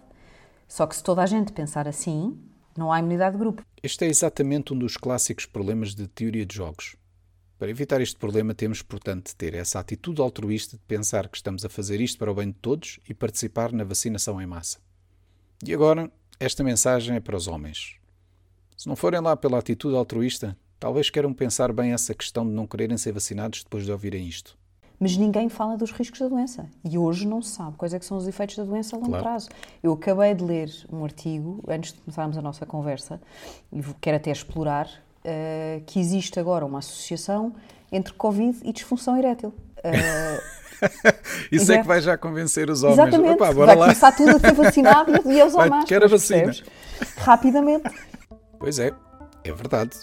Só 0.68 0.86
que 0.86 0.96
se 0.96 1.02
toda 1.02 1.22
a 1.22 1.26
gente 1.26 1.52
pensar 1.52 1.86
assim, 1.86 2.36
não 2.76 2.92
há 2.92 2.98
imunidade 2.98 3.36
de 3.36 3.38
grupo. 3.38 3.62
Este 3.82 4.04
é 4.04 4.08
exatamente 4.08 4.74
um 4.74 4.78
dos 4.78 4.96
clássicos 4.96 5.46
problemas 5.46 5.94
de 5.94 6.08
teoria 6.08 6.44
de 6.44 6.54
jogos. 6.54 6.96
Para 7.60 7.68
evitar 7.68 8.00
este 8.00 8.16
problema, 8.16 8.54
temos, 8.54 8.80
portanto, 8.80 9.26
de 9.26 9.36
ter 9.36 9.52
essa 9.52 9.78
atitude 9.78 10.22
altruísta 10.22 10.78
de 10.78 10.82
pensar 10.84 11.28
que 11.28 11.36
estamos 11.36 11.62
a 11.62 11.68
fazer 11.68 12.00
isto 12.00 12.18
para 12.18 12.32
o 12.32 12.34
bem 12.34 12.46
de 12.46 12.54
todos 12.54 12.98
e 13.06 13.12
participar 13.12 13.70
na 13.70 13.84
vacinação 13.84 14.40
em 14.40 14.46
massa. 14.46 14.78
E 15.62 15.74
agora, 15.74 16.10
esta 16.40 16.64
mensagem 16.64 17.16
é 17.16 17.20
para 17.20 17.36
os 17.36 17.46
homens. 17.46 17.96
Se 18.78 18.88
não 18.88 18.96
forem 18.96 19.20
lá 19.20 19.36
pela 19.36 19.58
atitude 19.58 19.94
altruísta, 19.94 20.56
talvez 20.78 21.10
queiram 21.10 21.34
pensar 21.34 21.70
bem 21.70 21.92
essa 21.92 22.14
questão 22.14 22.46
de 22.46 22.50
não 22.50 22.66
quererem 22.66 22.96
ser 22.96 23.12
vacinados 23.12 23.62
depois 23.62 23.84
de 23.84 23.92
ouvirem 23.92 24.26
isto. 24.26 24.56
Mas 24.98 25.18
ninguém 25.18 25.50
fala 25.50 25.76
dos 25.76 25.90
riscos 25.90 26.18
da 26.18 26.28
doença. 26.28 26.66
E 26.82 26.96
hoje 26.96 27.28
não 27.28 27.42
se 27.42 27.50
sabe 27.50 27.76
quais 27.76 27.92
é 27.92 28.00
são 28.00 28.16
os 28.16 28.26
efeitos 28.26 28.56
da 28.56 28.64
doença 28.64 28.96
a 28.96 28.98
longo 28.98 29.10
claro. 29.10 29.24
prazo. 29.24 29.50
Eu 29.82 29.92
acabei 29.92 30.32
de 30.34 30.42
ler 30.42 30.70
um 30.90 31.04
artigo, 31.04 31.62
antes 31.68 31.92
de 31.92 32.00
começarmos 32.00 32.38
a 32.38 32.42
nossa 32.42 32.64
conversa, 32.64 33.20
e 33.70 33.82
quero 34.00 34.16
até 34.16 34.30
explorar, 34.30 34.88
uh, 35.24 35.82
que 35.86 35.98
existe 35.98 36.38
agora 36.38 36.64
uma 36.64 36.78
associação 36.78 37.54
entre 37.90 38.12
Covid 38.14 38.58
e 38.62 38.72
disfunção 38.72 39.16
erétil. 39.16 39.54
Uh, 39.78 40.60
Isso 41.52 41.72
é 41.72 41.78
que 41.78 41.86
vai 41.86 42.00
já 42.00 42.16
convencer 42.16 42.70
os 42.70 42.82
homens. 42.82 42.98
Exatamente, 42.98 43.34
Opa, 43.34 43.52
vai 43.52 43.66
lá. 43.66 43.84
começar 43.84 44.12
tudo 44.12 44.36
a 44.36 44.38
ser 44.38 44.52
vacinado 44.54 45.30
e 45.30 45.40
aos 45.40 45.54
homens. 45.54 45.84
Quer 45.84 46.02
a 46.02 46.08
vacina. 46.08 46.52
Rapidamente. 47.18 47.90
Pois 48.58 48.78
é, 48.78 48.92
é 49.44 49.52
verdade. 49.52 49.96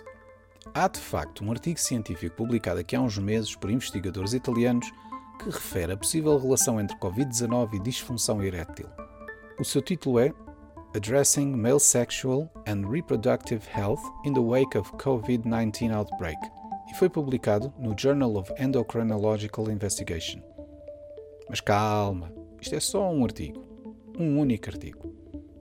Há 0.73 0.87
de 0.87 0.99
facto 0.99 1.43
um 1.43 1.51
artigo 1.51 1.79
científico 1.79 2.35
publicado 2.35 2.79
aqui 2.79 2.95
há 2.95 3.01
uns 3.01 3.17
meses 3.17 3.55
por 3.55 3.71
investigadores 3.71 4.33
italianos 4.33 4.91
que 5.39 5.49
refere 5.49 5.93
a 5.93 5.97
possível 5.97 6.37
relação 6.37 6.79
entre 6.79 6.97
Covid-19 6.97 7.75
e 7.75 7.79
disfunção 7.79 8.43
erétil. 8.43 8.87
O 9.59 9.63
seu 9.63 9.81
título 9.81 10.19
é 10.19 10.33
Addressing 10.97 11.55
Male 11.55 11.79
Sexual 11.79 12.51
and 12.65 12.89
Reproductive 12.89 13.63
Health 13.67 14.01
in 14.25 14.33
the 14.33 14.41
Wake 14.41 14.75
of 14.75 14.91
COVID-19 14.93 15.91
Outbreak 15.91 16.39
e 16.89 16.95
foi 16.95 17.07
publicado 17.07 17.71
no 17.77 17.93
Journal 17.95 18.35
of 18.35 18.51
Endocrinological 18.57 19.69
Investigation. 19.69 20.41
Mas 21.47 21.61
calma, 21.61 22.33
isto 22.59 22.73
é 22.73 22.79
só 22.79 23.11
um 23.11 23.23
artigo, 23.23 23.63
um 24.17 24.39
único 24.39 24.71
artigo. 24.71 25.13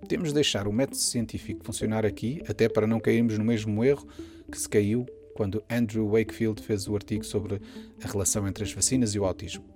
Temos 0.08 0.28
de 0.28 0.34
deixar 0.36 0.66
o 0.66 0.72
método 0.72 0.96
científico 0.96 1.66
funcionar 1.66 2.06
aqui, 2.06 2.42
até 2.48 2.66
para 2.66 2.86
não 2.86 2.98
cairmos 2.98 3.36
no 3.36 3.44
mesmo 3.44 3.84
erro 3.84 4.08
que 4.50 4.58
se 4.58 4.66
caiu 4.66 5.04
quando 5.34 5.62
Andrew 5.68 6.12
Wakefield 6.12 6.62
fez 6.62 6.88
o 6.88 6.94
artigo 6.94 7.24
sobre 7.24 7.60
a 8.02 8.08
relação 8.08 8.48
entre 8.48 8.64
as 8.64 8.72
vacinas 8.72 9.14
e 9.14 9.18
o 9.18 9.26
autismo. 9.26 9.66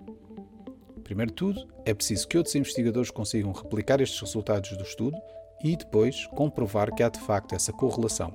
Primeiro 1.04 1.32
de 1.32 1.36
tudo, 1.36 1.68
é 1.84 1.92
preciso 1.92 2.26
que 2.26 2.38
outros 2.38 2.54
investigadores 2.54 3.10
consigam 3.10 3.52
replicar 3.52 4.00
estes 4.00 4.18
resultados 4.18 4.74
do 4.74 4.84
estudo 4.84 5.18
e 5.62 5.76
depois 5.76 6.26
comprovar 6.26 6.94
que 6.94 7.02
há 7.02 7.08
de 7.08 7.20
facto 7.20 7.54
essa 7.54 7.72
correlação. 7.72 8.32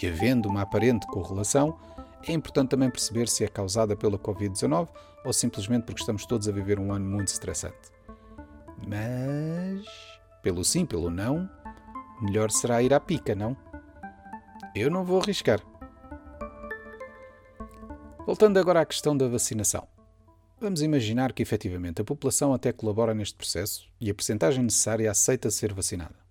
E 0.00 0.06
havendo 0.06 0.48
uma 0.48 0.62
aparente 0.62 1.06
correlação, 1.06 1.78
é 2.26 2.32
importante 2.32 2.70
também 2.70 2.90
perceber 2.90 3.28
se 3.28 3.44
é 3.44 3.48
causada 3.48 3.96
pela 3.96 4.18
Covid-19 4.18 4.88
ou 5.24 5.32
simplesmente 5.32 5.84
porque 5.84 6.00
estamos 6.00 6.26
todos 6.26 6.48
a 6.48 6.52
viver 6.52 6.78
um 6.78 6.92
ano 6.92 7.08
muito 7.08 7.28
estressante. 7.28 7.90
Mas, 8.86 9.86
pelo 10.42 10.64
sim, 10.64 10.86
pelo 10.86 11.10
não, 11.10 11.48
melhor 12.20 12.50
será 12.50 12.82
ir 12.82 12.92
à 12.92 13.00
pica, 13.00 13.34
não? 13.34 13.56
Eu 14.74 14.90
não 14.90 15.04
vou 15.04 15.20
arriscar. 15.20 15.60
Voltando 18.26 18.58
agora 18.58 18.80
à 18.80 18.86
questão 18.86 19.16
da 19.16 19.28
vacinação. 19.28 19.88
Vamos 20.60 20.82
imaginar 20.82 21.32
que 21.32 21.42
efetivamente 21.42 22.02
a 22.02 22.04
população 22.04 22.52
até 22.52 22.70
colabora 22.70 23.14
neste 23.14 23.34
processo 23.34 23.88
e 24.00 24.10
a 24.10 24.14
percentagem 24.14 24.62
necessária 24.62 25.10
aceita 25.10 25.50
ser 25.50 25.72
vacinada. 25.72 26.29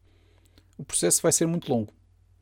O 0.80 0.86
processo 0.86 1.22
vai 1.22 1.34
ser 1.34 1.46
muito 1.46 1.70
longo 1.70 1.94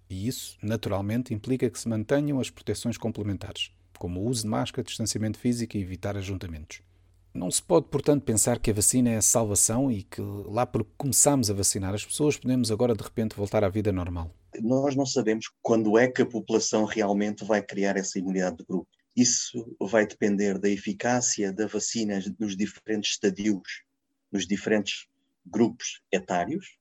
e 0.07 0.27
isso, 0.27 0.59
naturalmente, 0.61 1.33
implica 1.33 1.67
que 1.71 1.79
se 1.79 1.89
mantenham 1.89 2.39
as 2.39 2.51
proteções 2.51 2.95
complementares, 2.95 3.71
como 3.97 4.19
o 4.19 4.27
uso 4.27 4.43
de 4.43 4.47
máscara, 4.47 4.85
distanciamento 4.85 5.39
físico 5.39 5.75
e 5.75 5.81
evitar 5.81 6.15
ajuntamentos. 6.15 6.83
Não 7.33 7.49
se 7.49 7.63
pode, 7.63 7.87
portanto, 7.87 8.21
pensar 8.21 8.59
que 8.59 8.69
a 8.69 8.73
vacina 8.75 9.09
é 9.09 9.17
a 9.17 9.23
salvação 9.23 9.91
e 9.91 10.03
que, 10.03 10.21
lá 10.21 10.67
por 10.67 10.83
começarmos 10.99 11.49
a 11.49 11.53
vacinar 11.55 11.95
as 11.95 12.05
pessoas, 12.05 12.37
podemos 12.37 12.69
agora 12.69 12.95
de 12.95 13.03
repente 13.03 13.35
voltar 13.35 13.63
à 13.63 13.69
vida 13.69 13.91
normal. 13.91 14.31
Nós 14.61 14.95
não 14.95 15.05
sabemos 15.07 15.49
quando 15.59 15.97
é 15.97 16.07
que 16.07 16.21
a 16.21 16.25
população 16.25 16.85
realmente 16.85 17.43
vai 17.43 17.63
criar 17.63 17.97
essa 17.97 18.19
imunidade 18.19 18.57
de 18.57 18.65
grupo. 18.65 18.87
Isso 19.15 19.75
vai 19.81 20.05
depender 20.05 20.59
da 20.59 20.69
eficácia 20.69 21.51
da 21.51 21.65
vacina 21.65 22.19
nos 22.39 22.55
diferentes 22.55 23.13
estadios, 23.13 23.81
nos 24.31 24.45
diferentes 24.45 25.07
grupos 25.43 26.01
etários, 26.11 26.77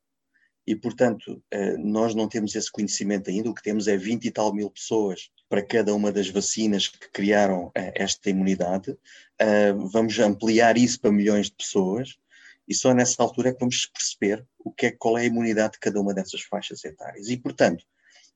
e, 0.67 0.75
portanto, 0.75 1.41
eh, 1.51 1.77
nós 1.77 2.15
não 2.15 2.29
temos 2.29 2.55
esse 2.57 2.71
conhecimento 2.73 3.31
ainda. 3.31 3.49
O 3.49 3.55
que 3.55 3.63
temos 3.63 3.87
é 3.87 3.97
20 3.97 4.25
e 4.25 4.31
tal 4.33 4.53
mil 4.53 4.69
pessoas 4.69 5.31
para 5.49 5.63
cada 5.65 5.95
uma 5.95 6.11
das 6.11 6.29
vacinas 6.29 6.89
que 6.89 7.09
criaram 7.11 7.71
eh, 7.75 7.93
esta 7.95 8.31
imunidade. 8.31 8.99
Eh, 9.39 9.73
vamos 9.73 10.19
ampliar 10.19 10.77
isso 10.77 11.01
para 11.01 11.13
milhões 11.13 11.47
de 11.47 11.55
pessoas 11.55 12.19
e 12.67 12.75
só 12.75 12.93
nessa 12.93 13.23
altura 13.23 13.51
é 13.51 13.53
que 13.53 13.61
vamos 13.61 13.87
perceber 13.87 14.45
o 14.59 14.73
que 14.73 14.87
é, 14.87 14.91
qual 14.91 15.17
é 15.17 15.23
a 15.23 15.27
imunidade 15.27 15.75
de 15.75 15.79
cada 15.79 16.01
uma 16.01 16.13
dessas 16.13 16.43
faixas 16.43 16.85
etárias. 16.85 17.29
E, 17.29 17.37
portanto, 17.37 17.85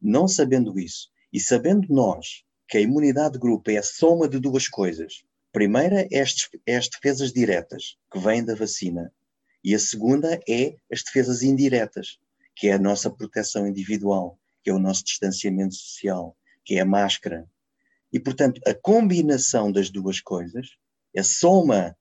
não 0.01 0.29
sabendo 0.29 0.79
isso 0.79 1.11
e 1.33 1.41
sabendo 1.41 1.93
nós 1.93 2.45
que 2.69 2.79
a 2.79 2.81
imunidade 2.81 3.33
de 3.33 3.41
grupo 3.41 3.73
é 3.73 3.79
a 3.79 3.83
soma 3.83 4.29
de 4.29 4.39
duas 4.39 4.69
coisas. 4.69 5.25
Primeira 5.53 6.07
é 6.13 6.21
as, 6.21 6.49
é 6.65 6.77
as 6.77 6.89
defesas 6.89 7.33
diretas 7.33 7.97
que 8.13 8.21
vêm 8.21 8.45
da 8.45 8.55
vacina 8.55 9.13
e 9.63 9.75
a 9.75 9.79
segunda 9.79 10.41
é 10.49 10.77
as 10.91 11.03
defesas 11.03 11.43
indiretas, 11.43 12.19
que 12.57 12.69
é 12.69 12.73
a 12.73 12.79
nossa 12.79 13.11
proteção 13.11 13.67
individual, 13.67 14.39
que 14.63 14.71
é 14.71 14.73
o 14.73 14.79
nosso 14.79 15.05
distanciamento 15.05 15.75
social, 15.75 16.37
que 16.65 16.77
é 16.77 16.81
a 16.81 16.85
máscara. 16.85 17.49
E, 18.13 18.19
portanto, 18.19 18.61
a 18.67 18.75
combinação 18.75 19.71
das 19.71 19.91
duas 19.91 20.21
coisas, 20.21 20.77
a 21.17 21.23
soma 21.23 21.97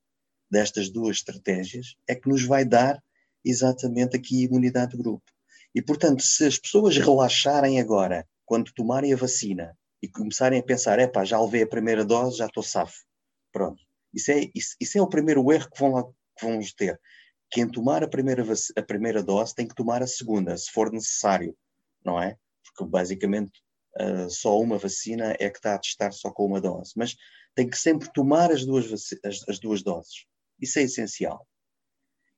destas 0.50 0.90
duas 0.90 1.18
estratégias, 1.18 1.96
é 2.08 2.16
que 2.16 2.28
nos 2.28 2.44
vai 2.44 2.66
dar 2.66 3.02
exatamente 3.46 4.18
aqui 4.18 4.42
a 4.42 4.46
imunidade 4.48 4.92
de 4.92 4.98
grupo. 4.98 5.26
E, 5.74 5.82
portanto, 5.82 6.24
se 6.24 6.46
as 6.46 6.58
pessoas 6.58 6.98
relaxarem 6.98 7.80
agora, 7.80 8.28
quando 8.46 8.74
tomarem 8.74 9.14
a 9.14 9.18
vacina, 9.18 9.78
e 10.02 10.08
começarem 10.08 10.60
a 10.60 10.64
pensar, 10.64 10.98
é 11.00 11.12
já 11.26 11.40
levei 11.42 11.64
a 11.64 11.68
primeira 11.68 12.06
dose, 12.06 12.38
já 12.38 12.46
estou 12.46 12.64
safo. 12.64 13.04
Pronto. 13.52 13.84
Isso 14.14 14.32
é, 14.32 14.50
isso, 14.56 14.76
isso 14.80 14.98
é 14.98 15.02
o 15.02 15.10
primeiro 15.10 15.52
erro 15.52 15.70
que, 15.70 15.80
vão 15.80 15.92
lá, 15.92 16.04
que 16.04 16.46
vamos 16.46 16.74
ter 16.74 17.00
quem 17.52 17.68
tomar 17.68 18.04
a 18.04 18.08
primeira, 18.08 18.44
a 18.76 18.82
primeira 18.82 19.24
dose 19.24 19.56
tem 19.56 19.68
que 19.68 19.76
tomar 19.76 20.04
a 20.04 20.08
segunda, 20.08 20.56
se 20.56 20.72
for 20.72 20.92
necessário, 20.92 21.58
não 22.06 22.22
é? 22.22 22.38
Porque 22.64 22.90
basicamente 22.90 23.62
uh, 24.00 24.30
só 24.30 24.60
uma 24.60 24.78
vacina 24.78 25.36
é 25.40 25.50
que 25.50 25.58
está 25.58 25.74
a 25.74 25.80
testar 25.80 26.12
só 26.12 26.32
com 26.32 26.46
uma 26.46 26.62
dose. 26.62 26.94
Mas 26.96 27.16
tem 27.56 27.68
que 27.68 27.78
sempre 27.78 28.12
tomar 28.14 28.52
as 28.52 28.66
duas, 28.66 28.92
as, 29.24 29.50
as 29.50 29.60
duas 29.60 29.82
doses. 29.82 30.26
Isso 30.60 30.78
é 30.80 30.84
essencial. 30.84 31.48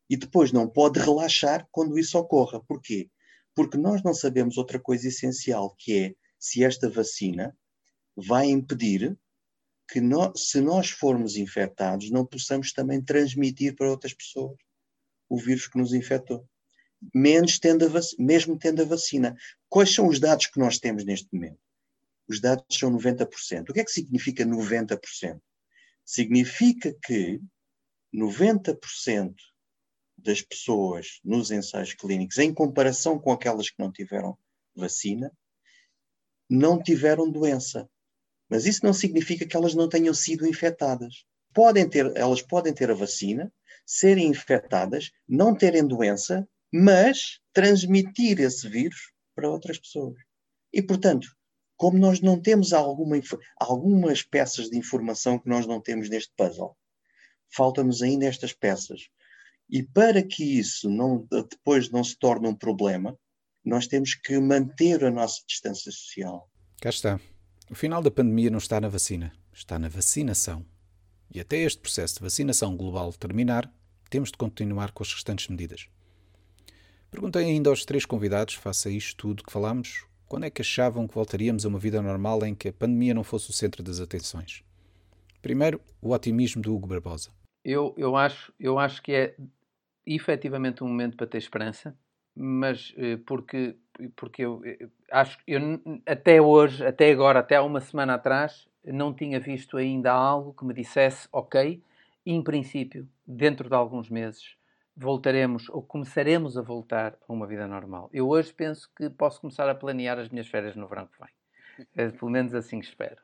E 0.09 0.15
depois 0.15 0.51
não 0.51 0.67
pode 0.67 0.99
relaxar 0.99 1.67
quando 1.71 1.97
isso 1.97 2.17
ocorra. 2.17 2.61
Porquê? 2.63 3.09
Porque 3.53 3.77
nós 3.77 4.01
não 4.03 4.13
sabemos 4.13 4.57
outra 4.57 4.79
coisa 4.79 5.07
essencial, 5.07 5.75
que 5.77 5.97
é 5.97 6.15
se 6.39 6.63
esta 6.63 6.89
vacina 6.89 7.55
vai 8.15 8.47
impedir 8.47 9.17
que 9.89 9.99
se 10.37 10.61
nós 10.61 10.89
formos 10.89 11.35
infectados, 11.35 12.09
não 12.11 12.25
possamos 12.25 12.71
também 12.71 13.03
transmitir 13.03 13.75
para 13.75 13.89
outras 13.89 14.13
pessoas 14.13 14.57
o 15.31 15.37
vírus 15.37 15.65
que 15.65 15.77
nos 15.77 15.93
infectou. 15.93 16.45
Menos 17.15 17.57
tendo 17.57 17.89
mesmo 18.19 18.59
tendo 18.59 18.81
a 18.81 18.85
vacina. 18.85 19.35
Quais 19.69 19.95
são 19.95 20.07
os 20.07 20.19
dados 20.19 20.47
que 20.47 20.59
nós 20.59 20.77
temos 20.77 21.05
neste 21.05 21.33
momento? 21.33 21.57
Os 22.27 22.41
dados 22.41 22.65
são 22.77 22.91
90%. 22.91 23.69
O 23.69 23.73
que 23.73 23.79
é 23.79 23.83
que 23.85 23.91
significa 23.91 24.45
90%? 24.45 25.39
Significa 26.05 26.93
que 27.01 27.39
90% 28.13 29.33
das 30.17 30.41
pessoas 30.41 31.19
nos 31.23 31.49
ensaios 31.49 31.93
clínicos, 31.93 32.37
em 32.37 32.53
comparação 32.53 33.17
com 33.17 33.31
aquelas 33.31 33.69
que 33.69 33.79
não 33.79 33.91
tiveram 33.91 34.37
vacina, 34.75 35.31
não 36.49 36.81
tiveram 36.81 37.31
doença. 37.31 37.89
Mas 38.49 38.65
isso 38.65 38.85
não 38.85 38.93
significa 38.93 39.47
que 39.47 39.55
elas 39.55 39.73
não 39.73 39.87
tenham 39.87 40.13
sido 40.13 40.45
infectadas. 40.45 41.25
Podem 41.53 41.89
ter, 41.89 42.15
elas 42.17 42.41
podem 42.41 42.73
ter 42.73 42.91
a 42.91 42.93
vacina, 42.93 43.51
serem 43.85 44.27
infectadas, 44.27 45.11
não 45.27 45.55
terem 45.55 45.85
doença, 45.85 46.47
mas 46.73 47.39
transmitir 47.53 48.39
esse 48.39 48.67
vírus 48.69 49.11
para 49.35 49.49
outras 49.49 49.77
pessoas. 49.77 50.15
E, 50.73 50.81
portanto, 50.81 51.27
como 51.75 51.97
nós 51.97 52.21
não 52.21 52.39
temos 52.39 52.73
alguma, 52.73 53.19
algumas 53.59 54.21
peças 54.21 54.69
de 54.69 54.77
informação 54.77 55.39
que 55.39 55.49
nós 55.49 55.65
não 55.65 55.81
temos 55.81 56.09
neste 56.09 56.31
puzzle, 56.37 56.77
faltam-nos 57.53 58.01
ainda 58.01 58.25
estas 58.25 58.53
peças. 58.53 59.09
E 59.69 59.83
para 59.83 60.21
que 60.21 60.59
isso 60.59 60.89
não, 60.89 61.27
depois 61.49 61.89
não 61.89 62.03
se 62.03 62.17
torne 62.17 62.47
um 62.47 62.55
problema, 62.55 63.17
nós 63.63 63.87
temos 63.87 64.15
que 64.15 64.39
manter 64.39 65.03
a 65.03 65.11
nossa 65.11 65.41
distância 65.47 65.91
social. 65.91 66.49
Cá 66.81 66.89
está. 66.89 67.19
O 67.69 67.75
final 67.75 68.01
da 68.01 68.11
pandemia 68.11 68.49
não 68.49 68.57
está 68.57 68.81
na 68.81 68.89
vacina, 68.89 69.31
está 69.53 69.79
na 69.79 69.87
vacinação. 69.87 70.65
E 71.33 71.39
até 71.39 71.57
este 71.57 71.79
processo 71.79 72.15
de 72.15 72.23
vacinação 72.23 72.75
global 72.75 73.13
terminar, 73.13 73.71
temos 74.09 74.31
de 74.31 74.37
continuar 74.37 74.91
com 74.91 75.01
as 75.01 75.13
restantes 75.13 75.47
medidas. 75.47 75.87
Perguntei 77.09 77.45
ainda 77.45 77.69
aos 77.69 77.85
três 77.85 78.05
convidados, 78.05 78.55
face 78.55 78.89
a 78.89 78.91
isto 78.91 79.15
tudo 79.15 79.43
que 79.43 79.51
falámos, 79.51 80.05
quando 80.27 80.45
é 80.45 80.49
que 80.49 80.61
achavam 80.61 81.07
que 81.07 81.15
voltaríamos 81.15 81.65
a 81.65 81.69
uma 81.69 81.79
vida 81.79 82.01
normal 82.01 82.45
em 82.45 82.53
que 82.53 82.69
a 82.69 82.73
pandemia 82.73 83.13
não 83.13 83.23
fosse 83.23 83.49
o 83.49 83.53
centro 83.53 83.81
das 83.81 83.99
atenções. 83.99 84.63
Primeiro, 85.41 85.81
o 86.01 86.11
otimismo 86.11 86.61
do 86.61 86.75
Hugo 86.75 86.87
Barbosa. 86.87 87.29
Eu, 87.63 87.93
eu, 87.97 88.15
acho, 88.15 88.53
eu 88.59 88.77
acho 88.77 89.01
que 89.01 89.13
é 89.13 89.35
efetivamente 90.05 90.83
um 90.83 90.87
momento 90.87 91.15
para 91.15 91.27
ter 91.27 91.37
esperança, 91.37 91.97
mas 92.35 92.93
eh, 92.97 93.17
porque, 93.25 93.75
porque 94.15 94.43
eu 94.43 94.61
eh, 94.65 94.87
acho 95.11 95.37
eu 95.47 95.59
até 96.05 96.41
hoje, 96.41 96.85
até 96.85 97.11
agora, 97.11 97.39
até 97.39 97.55
há 97.55 97.63
uma 97.63 97.81
semana 97.81 98.15
atrás, 98.15 98.67
não 98.83 99.13
tinha 99.13 99.39
visto 99.39 99.77
ainda 99.77 100.11
algo 100.11 100.53
que 100.53 100.65
me 100.65 100.73
dissesse, 100.73 101.27
ok, 101.31 101.83
em 102.25 102.43
princípio, 102.43 103.07
dentro 103.25 103.67
de 103.67 103.75
alguns 103.75 104.09
meses, 104.09 104.55
voltaremos 104.95 105.69
ou 105.69 105.81
começaremos 105.81 106.57
a 106.57 106.61
voltar 106.61 107.17
a 107.27 107.33
uma 107.33 107.47
vida 107.47 107.67
normal. 107.67 108.09
Eu 108.13 108.27
hoje 108.29 108.53
penso 108.53 108.89
que 108.95 109.09
posso 109.09 109.41
começar 109.41 109.69
a 109.69 109.75
planear 109.75 110.19
as 110.19 110.29
minhas 110.29 110.47
férias 110.47 110.75
no 110.75 110.87
verão 110.87 111.07
que 111.07 111.19
vem. 111.19 111.87
É, 111.95 112.09
pelo 112.09 112.29
menos 112.29 112.53
assim 112.53 112.79
espero. 112.79 113.17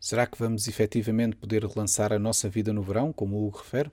Será 0.00 0.26
que 0.26 0.36
vamos 0.36 0.66
efetivamente 0.66 1.36
poder 1.36 1.64
relançar 1.64 2.12
a 2.12 2.18
nossa 2.18 2.48
vida 2.48 2.72
no 2.72 2.82
verão, 2.82 3.12
como 3.12 3.36
o 3.36 3.46
Hugo 3.46 3.58
refere? 3.58 3.90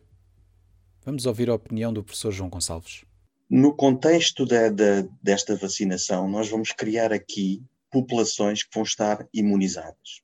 Vamos 1.06 1.26
ouvir 1.26 1.50
a 1.50 1.54
opinião 1.54 1.94
do 1.94 2.04
professor 2.04 2.32
João 2.32 2.50
Gonçalves. 2.50 3.06
No 3.50 3.76
contexto 3.76 4.46
de, 4.46 4.70
de, 4.72 5.10
desta 5.22 5.56
vacinação, 5.56 6.28
nós 6.28 6.50
vamos 6.50 6.72
criar 6.72 7.14
aqui 7.14 7.64
populações 7.92 8.64
que 8.64 8.70
vão 8.74 8.84
estar 8.84 9.28
imunizadas. 9.34 10.22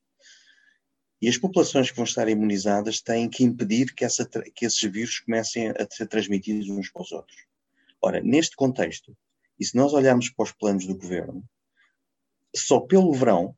E 1.20 1.28
as 1.28 1.38
populações 1.38 1.90
que 1.90 1.96
vão 1.96 2.04
estar 2.04 2.28
imunizadas 2.28 3.00
têm 3.00 3.28
que 3.28 3.42
impedir 3.42 3.94
que, 3.94 4.04
essa, 4.04 4.26
que 4.26 4.66
esses 4.66 4.82
vírus 4.82 5.20
comecem 5.20 5.68
a 5.70 5.86
ser 5.90 6.06
transmitidos 6.06 6.68
uns 6.68 6.90
para 6.90 7.02
os 7.02 7.12
outros. 7.12 7.46
Ora, 8.02 8.20
neste 8.20 8.54
contexto, 8.54 9.16
e 9.58 9.64
se 9.64 9.74
nós 9.74 9.92
olharmos 9.94 10.28
para 10.28 10.44
os 10.44 10.52
planos 10.52 10.86
do 10.86 10.96
governo, 10.96 11.42
só 12.54 12.80
pelo 12.80 13.12
verão 13.12 13.56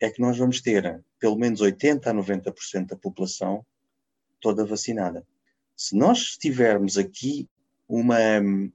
é 0.00 0.10
que 0.10 0.20
nós 0.20 0.38
vamos 0.38 0.60
ter 0.60 1.02
pelo 1.18 1.36
menos 1.36 1.60
80 1.60 2.10
a 2.10 2.14
90% 2.14 2.86
da 2.86 2.96
população 2.96 3.64
toda 4.40 4.64
vacinada. 4.64 5.26
Se 5.76 5.96
nós 5.96 6.36
tivermos 6.36 6.96
aqui 6.96 7.48
uma, 7.88 8.18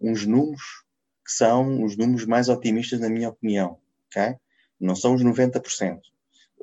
uns 0.02 0.26
números 0.26 0.84
que 1.26 1.32
são 1.32 1.84
os 1.84 1.96
números 1.96 2.26
mais 2.26 2.50
otimistas, 2.50 3.00
na 3.00 3.10
minha 3.10 3.30
opinião, 3.30 3.80
ok? 4.08 4.36
Não 4.80 4.96
são 4.96 5.16
os 5.16 5.24
90%. 5.24 6.02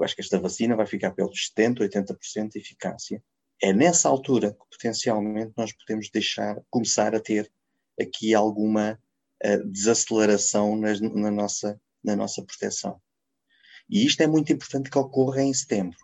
Eu 0.01 0.05
acho 0.05 0.15
que 0.15 0.23
esta 0.23 0.39
vacina 0.39 0.75
vai 0.75 0.87
ficar 0.87 1.11
pelos 1.11 1.53
70%, 1.57 1.81
80% 1.81 2.49
de 2.49 2.59
eficácia. 2.59 3.23
É 3.63 3.71
nessa 3.71 4.09
altura 4.09 4.53
que 4.53 4.71
potencialmente 4.71 5.53
nós 5.57 5.73
podemos 5.73 6.09
deixar, 6.11 6.59
começar 6.71 7.15
a 7.15 7.21
ter 7.21 7.53
aqui 8.01 8.35
alguma 8.35 8.99
uh, 9.45 9.71
desaceleração 9.71 10.75
na, 10.75 11.31
nossa, 11.31 11.79
na 12.03 12.17
nossa 12.17 12.43
proteção. 12.43 12.99
E 13.91 14.07
isto 14.07 14.23
é 14.23 14.27
muito 14.27 14.51
importante 14.51 14.89
que 14.89 14.99
ocorra 14.99 15.43
em 15.43 15.53
setembro, 15.53 15.99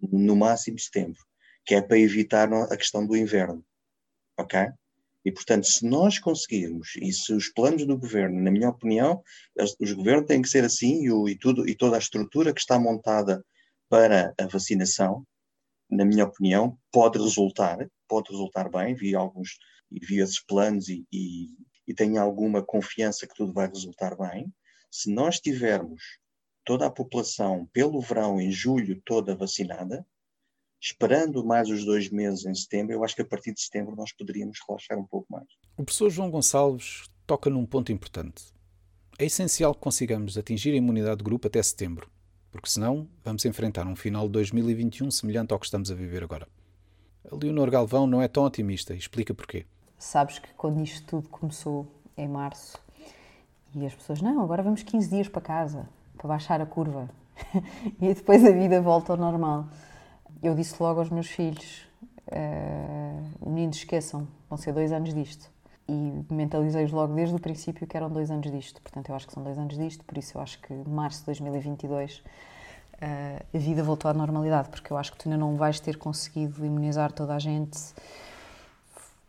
no 0.00 0.36
máximo 0.36 0.78
setembro, 0.78 1.20
que 1.66 1.74
é 1.74 1.82
para 1.82 1.98
evitar 1.98 2.52
a 2.52 2.76
questão 2.76 3.04
do 3.04 3.16
inverno. 3.16 3.66
Ok? 4.38 4.60
E, 5.24 5.32
portanto, 5.32 5.66
se 5.66 5.86
nós 5.86 6.18
conseguirmos, 6.18 6.96
e 6.96 7.10
se 7.12 7.32
os 7.32 7.48
planos 7.48 7.86
do 7.86 7.96
governo, 7.96 8.42
na 8.42 8.50
minha 8.50 8.68
opinião, 8.68 9.22
os 9.80 9.92
governos 9.92 10.26
têm 10.26 10.42
que 10.42 10.48
ser 10.48 10.64
assim 10.64 11.02
e, 11.04 11.10
o, 11.10 11.28
e, 11.28 11.38
tudo, 11.38 11.66
e 11.66 11.74
toda 11.74 11.96
a 11.96 11.98
estrutura 11.98 12.52
que 12.52 12.60
está 12.60 12.78
montada 12.78 13.42
para 13.88 14.34
a 14.38 14.46
vacinação, 14.46 15.26
na 15.90 16.04
minha 16.04 16.24
opinião, 16.24 16.78
pode 16.92 17.18
resultar, 17.18 17.78
pode 18.06 18.30
resultar 18.30 18.68
bem, 18.68 18.94
vi 18.94 19.14
alguns, 19.14 19.58
vi 19.90 20.18
esses 20.20 20.44
planos 20.44 20.88
e, 20.88 21.06
e, 21.10 21.46
e 21.86 21.94
tenho 21.94 22.20
alguma 22.20 22.62
confiança 22.62 23.26
que 23.26 23.34
tudo 23.34 23.52
vai 23.52 23.68
resultar 23.68 24.16
bem. 24.16 24.52
Se 24.90 25.10
nós 25.10 25.40
tivermos 25.40 26.02
toda 26.64 26.86
a 26.86 26.90
população 26.90 27.66
pelo 27.72 28.00
verão, 28.00 28.40
em 28.40 28.50
julho, 28.50 29.00
toda 29.04 29.36
vacinada, 29.36 30.06
esperando 30.84 31.42
mais 31.42 31.70
os 31.70 31.82
dois 31.82 32.10
meses 32.10 32.44
em 32.44 32.54
setembro, 32.54 32.92
eu 32.92 33.02
acho 33.02 33.16
que 33.16 33.22
a 33.22 33.24
partir 33.24 33.54
de 33.54 33.60
setembro 33.62 33.96
nós 33.96 34.12
poderíamos 34.12 34.58
relaxar 34.68 34.98
um 34.98 35.06
pouco 35.06 35.26
mais. 35.30 35.46
O 35.78 35.82
professor 35.82 36.10
João 36.10 36.30
Gonçalves 36.30 37.04
toca 37.26 37.48
num 37.48 37.64
ponto 37.64 37.90
importante. 37.90 38.44
É 39.18 39.24
essencial 39.24 39.74
que 39.74 39.80
consigamos 39.80 40.36
atingir 40.36 40.72
a 40.72 40.76
imunidade 40.76 41.18
de 41.18 41.24
grupo 41.24 41.46
até 41.46 41.62
setembro, 41.62 42.10
porque 42.52 42.68
senão 42.68 43.08
vamos 43.24 43.46
enfrentar 43.46 43.86
um 43.86 43.96
final 43.96 44.26
de 44.26 44.32
2021 44.32 45.10
semelhante 45.10 45.54
ao 45.54 45.58
que 45.58 45.64
estamos 45.64 45.90
a 45.90 45.94
viver 45.94 46.22
agora. 46.22 46.46
A 47.32 47.34
Leonor 47.34 47.70
Galvão 47.70 48.06
não 48.06 48.20
é 48.20 48.28
tão 48.28 48.44
otimista 48.44 48.92
e 48.92 48.98
explica 48.98 49.32
porquê. 49.32 49.64
Sabes 49.98 50.38
que 50.38 50.52
quando 50.52 50.82
isto 50.82 51.06
tudo 51.06 51.30
começou 51.30 51.86
em 52.14 52.28
março 52.28 52.78
e 53.74 53.86
as 53.86 53.94
pessoas, 53.94 54.20
não, 54.20 54.42
agora 54.42 54.62
vamos 54.62 54.82
15 54.82 55.08
dias 55.08 55.28
para 55.28 55.40
casa, 55.40 55.88
para 56.18 56.28
baixar 56.28 56.60
a 56.60 56.66
curva 56.66 57.08
e 58.02 58.12
depois 58.12 58.44
a 58.44 58.50
vida 58.50 58.82
volta 58.82 59.14
ao 59.14 59.18
normal 59.18 59.66
eu 60.46 60.54
disse 60.54 60.74
logo 60.80 61.00
aos 61.00 61.10
meus 61.10 61.28
filhos: 61.28 61.86
uh, 62.28 63.48
meninos, 63.48 63.76
esqueçam, 63.76 64.26
vão 64.48 64.56
ser 64.58 64.72
dois 64.72 64.92
anos 64.92 65.12
disto. 65.14 65.50
E 65.86 66.24
mentalizei-os 66.30 66.92
logo 66.92 67.14
desde 67.14 67.34
o 67.34 67.38
princípio 67.38 67.86
que 67.86 67.96
eram 67.96 68.10
dois 68.10 68.30
anos 68.30 68.50
disto. 68.50 68.80
Portanto, 68.80 69.10
eu 69.10 69.14
acho 69.14 69.26
que 69.26 69.32
são 69.32 69.42
dois 69.42 69.58
anos 69.58 69.76
disto, 69.76 70.04
por 70.04 70.16
isso 70.16 70.38
eu 70.38 70.40
acho 70.40 70.58
que 70.60 70.72
março 70.88 71.20
de 71.20 71.26
2022 71.26 72.18
uh, 72.18 72.24
a 73.54 73.58
vida 73.58 73.82
voltou 73.82 74.10
à 74.10 74.14
normalidade, 74.14 74.70
porque 74.70 74.92
eu 74.92 74.96
acho 74.96 75.12
que 75.12 75.18
tu 75.18 75.28
ainda 75.28 75.38
não 75.38 75.56
vais 75.56 75.80
ter 75.80 75.96
conseguido 75.96 76.64
imunizar 76.64 77.12
toda 77.12 77.34
a 77.34 77.38
gente 77.38 77.78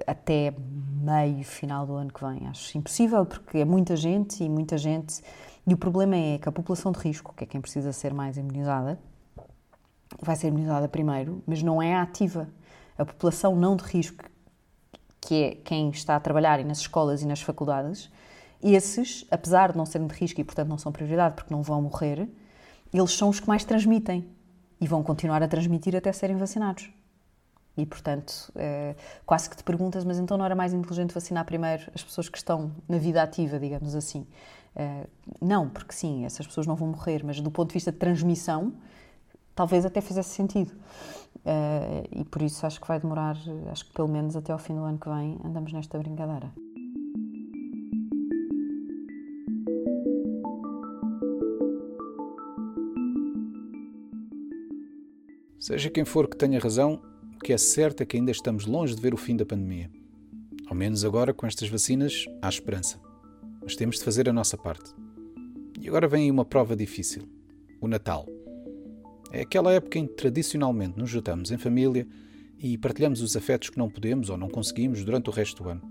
até 0.06 0.54
meio, 1.02 1.44
final 1.44 1.86
do 1.86 1.94
ano 1.96 2.12
que 2.12 2.24
vem. 2.26 2.48
Acho 2.48 2.78
impossível, 2.78 3.26
porque 3.26 3.60
é 3.60 3.66
muita 3.66 3.96
gente 3.96 4.44
e 4.44 4.50
muita 4.50 4.78
gente. 4.78 5.22
E 5.68 5.74
o 5.74 5.78
problema 5.78 6.16
é 6.16 6.38
que 6.38 6.48
a 6.48 6.52
população 6.52 6.92
de 6.92 7.00
risco, 7.00 7.34
que 7.36 7.44
é 7.44 7.48
quem 7.48 7.62
precisa 7.62 7.92
ser 7.92 8.14
mais 8.14 8.38
imunizada, 8.38 9.00
vai 10.22 10.36
ser 10.36 10.48
imunizada 10.48 10.88
primeiro, 10.88 11.44
mas 11.46 11.62
não 11.62 11.82
é 11.82 11.96
ativa. 11.96 12.48
A 12.98 13.06
população 13.06 13.56
não 13.56 13.76
de 13.76 13.84
risco, 13.84 14.24
que 15.20 15.44
é 15.44 15.56
quem 15.56 15.90
está 15.90 16.16
a 16.16 16.20
trabalhar 16.20 16.64
nas 16.64 16.80
escolas 16.80 17.22
e 17.22 17.28
nas 17.28 17.42
faculdades, 17.42 18.10
esses, 18.62 19.26
apesar 19.30 19.72
de 19.72 19.78
não 19.78 19.86
serem 19.86 20.08
de 20.08 20.14
risco 20.14 20.40
e, 20.40 20.44
portanto, 20.44 20.70
não 20.70 20.78
são 20.78 20.92
prioridade 20.92 21.36
porque 21.36 21.54
não 21.54 21.62
vão 21.62 21.82
morrer, 21.82 22.28
eles 22.94 23.12
são 23.12 23.30
os 23.30 23.40
que 23.40 23.48
mais 23.48 23.64
transmitem 23.64 24.28
e 24.80 24.88
vão 24.88 25.04
continuar 25.04 25.44
a 25.44 25.48
transmitir 25.48 25.96
até 25.96 26.12
serem 26.12 26.38
vacinados. 26.38 26.90
E, 27.78 27.86
portanto, 27.86 28.52
é, 28.56 28.96
quase 29.26 29.50
que 29.50 29.58
te 29.58 29.64
perguntas, 29.64 30.06
mas 30.06 30.18
então 30.18 30.38
não 30.38 30.46
era 30.46 30.56
mais 30.56 30.74
inteligente 30.74 31.14
vacinar 31.14 31.46
primeiro 31.46 31.92
as 31.94 32.04
pessoas 32.04 32.30
que 32.30 32.38
estão 32.38 32.72
na 32.88 32.98
vida 32.98 33.22
ativa, 33.22 33.60
digamos 33.60 33.96
assim? 33.96 34.26
É, 34.76 35.08
não, 35.42 35.70
porque 35.70 35.94
sim, 35.94 36.26
essas 36.26 36.48
pessoas 36.48 36.66
não 36.66 36.76
vão 36.76 36.88
morrer, 36.88 37.24
mas 37.24 37.42
do 37.42 37.52
ponto 37.52 37.70
de 37.70 37.74
vista 37.74 37.92
de 37.92 37.98
transmissão, 37.98 38.74
talvez 39.56 39.86
até 39.86 40.02
fizesse 40.02 40.30
sentido. 40.30 40.72
Uh, 41.38 42.08
e 42.12 42.26
por 42.26 42.42
isso 42.42 42.66
acho 42.66 42.82
que 42.82 42.88
vai 42.88 43.00
demorar, 43.00 43.38
acho 43.72 43.86
que 43.86 43.94
pelo 43.94 44.08
menos 44.08 44.36
até 44.36 44.52
ao 44.52 44.60
fim 44.60 44.76
do 44.76 44.84
ano 44.84 44.98
que 44.98 45.10
vem, 45.10 45.40
andamos 45.44 45.72
nesta 45.72 45.98
brincadeira. 45.98 46.52
Seja 55.60 55.90
quem 55.90 56.06
for 56.06 56.28
que 56.28 56.38
tenha 56.38 56.60
razão, 56.60 57.02
o 57.36 57.40
que 57.40 57.52
é 57.52 57.58
certo 57.58 58.02
é 58.02 58.06
que 58.06 58.18
ainda 58.18 58.32
estamos 58.32 58.68
longe 58.68 58.94
de 58.94 59.02
ver 59.02 59.14
o 59.14 59.18
fim 59.18 59.36
da 59.36 59.46
pandemia. 59.46 59.90
Ao 60.68 60.76
menos 60.76 61.04
agora, 61.04 61.34
com 61.34 61.48
estas 61.48 61.70
vacinas, 61.70 62.26
há 62.42 62.50
esperança. 62.50 63.00
Mas 63.62 63.76
temos 63.76 63.98
de 63.98 64.04
fazer 64.04 64.30
a 64.30 64.34
nossa 64.34 64.58
parte. 64.58 64.94
E 65.80 65.88
agora 65.88 66.08
vem 66.08 66.30
uma 66.30 66.46
prova 66.46 66.76
difícil: 66.76 67.28
o 67.82 67.88
Natal. 67.88 68.35
É 69.36 69.42
aquela 69.42 69.74
época 69.74 70.00
em 70.00 70.08
que 70.08 70.14
tradicionalmente 70.14 70.98
nos 70.98 71.10
juntamos 71.10 71.52
em 71.52 71.58
família 71.58 72.08
e 72.58 72.78
partilhamos 72.78 73.22
os 73.22 73.36
afetos 73.36 73.70
que 73.70 73.78
não 73.78 73.90
podemos 73.90 74.30
ou 74.30 74.38
não 74.38 74.48
conseguimos 74.48 75.04
durante 75.04 75.30
o 75.30 75.34
resto 75.34 75.62
do 75.62 75.70
ano. 75.70 75.82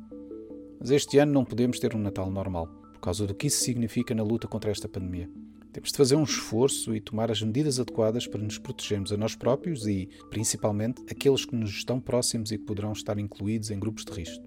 Mas 0.80 0.90
este 0.90 1.18
ano 1.18 1.30
não 1.30 1.44
podemos 1.44 1.78
ter 1.78 1.94
um 1.94 1.98
Natal 1.98 2.30
normal, 2.30 2.68
por 2.94 3.00
causa 3.00 3.26
do 3.26 3.34
que 3.34 3.48
isso 3.48 3.62
significa 3.62 4.14
na 4.14 4.22
luta 4.22 4.48
contra 4.48 4.70
esta 4.70 4.88
pandemia. 4.88 5.28
Temos 5.74 5.90
de 5.90 5.96
fazer 5.98 6.16
um 6.16 6.22
esforço 6.22 6.96
e 6.96 7.02
tomar 7.02 7.30
as 7.30 7.42
medidas 7.42 7.78
adequadas 7.78 8.26
para 8.26 8.40
nos 8.40 8.56
protegermos 8.56 9.12
a 9.12 9.16
nós 9.18 9.36
próprios 9.36 9.86
e, 9.86 10.08
principalmente, 10.30 11.02
aqueles 11.10 11.44
que 11.44 11.54
nos 11.54 11.68
estão 11.68 12.00
próximos 12.00 12.50
e 12.50 12.56
que 12.56 12.64
poderão 12.64 12.92
estar 12.92 13.18
incluídos 13.18 13.70
em 13.70 13.78
grupos 13.78 14.06
de 14.06 14.12
risco. 14.12 14.42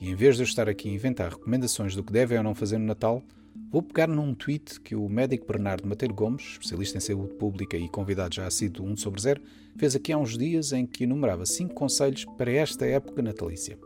E 0.00 0.08
em 0.08 0.14
vez 0.14 0.36
de 0.36 0.42
eu 0.42 0.46
estar 0.46 0.68
aqui 0.68 0.88
a 0.88 0.92
inventar 0.92 1.32
recomendações 1.32 1.96
do 1.96 2.04
que 2.04 2.12
devem 2.12 2.38
ou 2.38 2.44
não 2.44 2.54
fazer 2.54 2.78
no 2.78 2.86
Natal, 2.86 3.24
Vou 3.68 3.82
pegar 3.82 4.06
num 4.06 4.32
tweet 4.32 4.80
que 4.80 4.94
o 4.94 5.08
médico 5.08 5.46
Bernardo 5.46 5.88
Mateiro 5.88 6.14
Gomes, 6.14 6.52
especialista 6.52 6.98
em 6.98 7.00
saúde 7.00 7.34
pública 7.34 7.76
e 7.76 7.88
convidado 7.88 8.34
já 8.34 8.46
a 8.46 8.50
sido 8.50 8.84
1 8.84 8.96
sobre 8.96 9.20
0, 9.20 9.40
fez 9.76 9.96
aqui 9.96 10.12
há 10.12 10.18
uns 10.18 10.38
dias 10.38 10.72
em 10.72 10.86
que 10.86 11.04
enumerava 11.04 11.44
5 11.44 11.74
conselhos 11.74 12.24
para 12.38 12.52
esta 12.52 12.86
época 12.86 13.20
natalícia. 13.22 13.76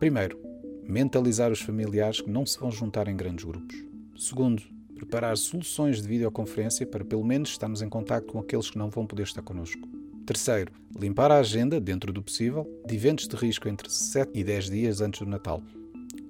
Primeiro, 0.00 0.36
mentalizar 0.82 1.52
os 1.52 1.60
familiares 1.60 2.20
que 2.20 2.28
não 2.28 2.44
se 2.44 2.58
vão 2.58 2.72
juntar 2.72 3.06
em 3.06 3.16
grandes 3.16 3.44
grupos. 3.44 3.76
Segundo, 4.16 4.62
preparar 4.96 5.36
soluções 5.36 6.02
de 6.02 6.08
videoconferência 6.08 6.84
para 6.84 7.04
pelo 7.04 7.24
menos 7.24 7.50
estarmos 7.50 7.82
em 7.82 7.88
contato 7.88 8.26
com 8.26 8.40
aqueles 8.40 8.68
que 8.68 8.78
não 8.78 8.90
vão 8.90 9.06
poder 9.06 9.22
estar 9.22 9.42
connosco. 9.42 9.88
Terceiro, 10.26 10.72
limpar 10.98 11.30
a 11.30 11.38
agenda, 11.38 11.80
dentro 11.80 12.12
do 12.12 12.22
possível, 12.22 12.68
de 12.86 12.96
eventos 12.96 13.28
de 13.28 13.36
risco 13.36 13.68
entre 13.68 13.88
7 13.88 14.32
e 14.34 14.44
10 14.44 14.70
dias 14.70 15.00
antes 15.00 15.20
do 15.20 15.26
Natal, 15.26 15.62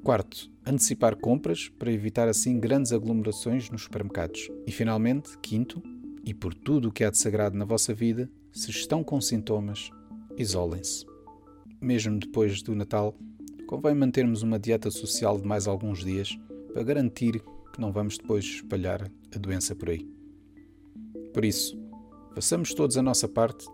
Quarto, 0.02 0.50
antecipar 0.66 1.14
compras 1.14 1.68
para 1.68 1.92
evitar 1.92 2.26
assim 2.26 2.58
grandes 2.58 2.90
aglomerações 2.90 3.68
nos 3.68 3.82
supermercados. 3.82 4.48
E 4.66 4.72
finalmente, 4.72 5.36
quinto, 5.42 5.82
e 6.24 6.32
por 6.32 6.54
tudo 6.54 6.88
o 6.88 6.92
que 6.92 7.04
há 7.04 7.10
de 7.10 7.18
sagrado 7.18 7.56
na 7.56 7.66
vossa 7.66 7.92
vida, 7.92 8.30
se 8.50 8.70
estão 8.70 9.04
com 9.04 9.20
sintomas, 9.20 9.90
isolem-se. 10.38 11.04
Mesmo 11.80 12.18
depois 12.18 12.62
do 12.62 12.74
Natal, 12.74 13.14
convém 13.66 13.94
mantermos 13.94 14.42
uma 14.42 14.58
dieta 14.58 14.90
social 14.90 15.38
de 15.38 15.46
mais 15.46 15.66
alguns 15.68 16.02
dias 16.02 16.34
para 16.72 16.82
garantir 16.82 17.42
que 17.72 17.80
não 17.80 17.92
vamos 17.92 18.16
depois 18.16 18.44
espalhar 18.44 19.02
a 19.34 19.38
doença 19.38 19.76
por 19.76 19.90
aí. 19.90 20.08
Por 21.34 21.44
isso, 21.44 21.78
façamos 22.34 22.72
todos 22.72 22.96
a 22.96 23.02
nossa 23.02 23.28
parte 23.28 23.66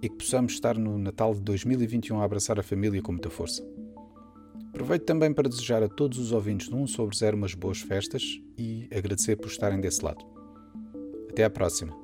e 0.00 0.08
que 0.08 0.16
possamos 0.16 0.54
estar 0.54 0.78
no 0.78 0.98
Natal 0.98 1.34
de 1.34 1.42
2021 1.42 2.20
a 2.20 2.24
abraçar 2.24 2.58
a 2.58 2.62
família 2.62 3.02
com 3.02 3.12
muita 3.12 3.28
força. 3.28 3.62
Aproveito 4.74 5.04
também 5.04 5.32
para 5.32 5.48
desejar 5.48 5.84
a 5.84 5.88
todos 5.88 6.18
os 6.18 6.32
ouvintes 6.32 6.68
de 6.68 6.74
1 6.74 6.88
sobre 6.88 7.16
0 7.16 7.36
umas 7.36 7.54
boas 7.54 7.80
festas 7.80 8.40
e 8.58 8.88
agradecer 8.92 9.36
por 9.36 9.46
estarem 9.46 9.80
desse 9.80 10.04
lado. 10.04 10.26
Até 11.30 11.44
à 11.44 11.50
próxima! 11.50 12.03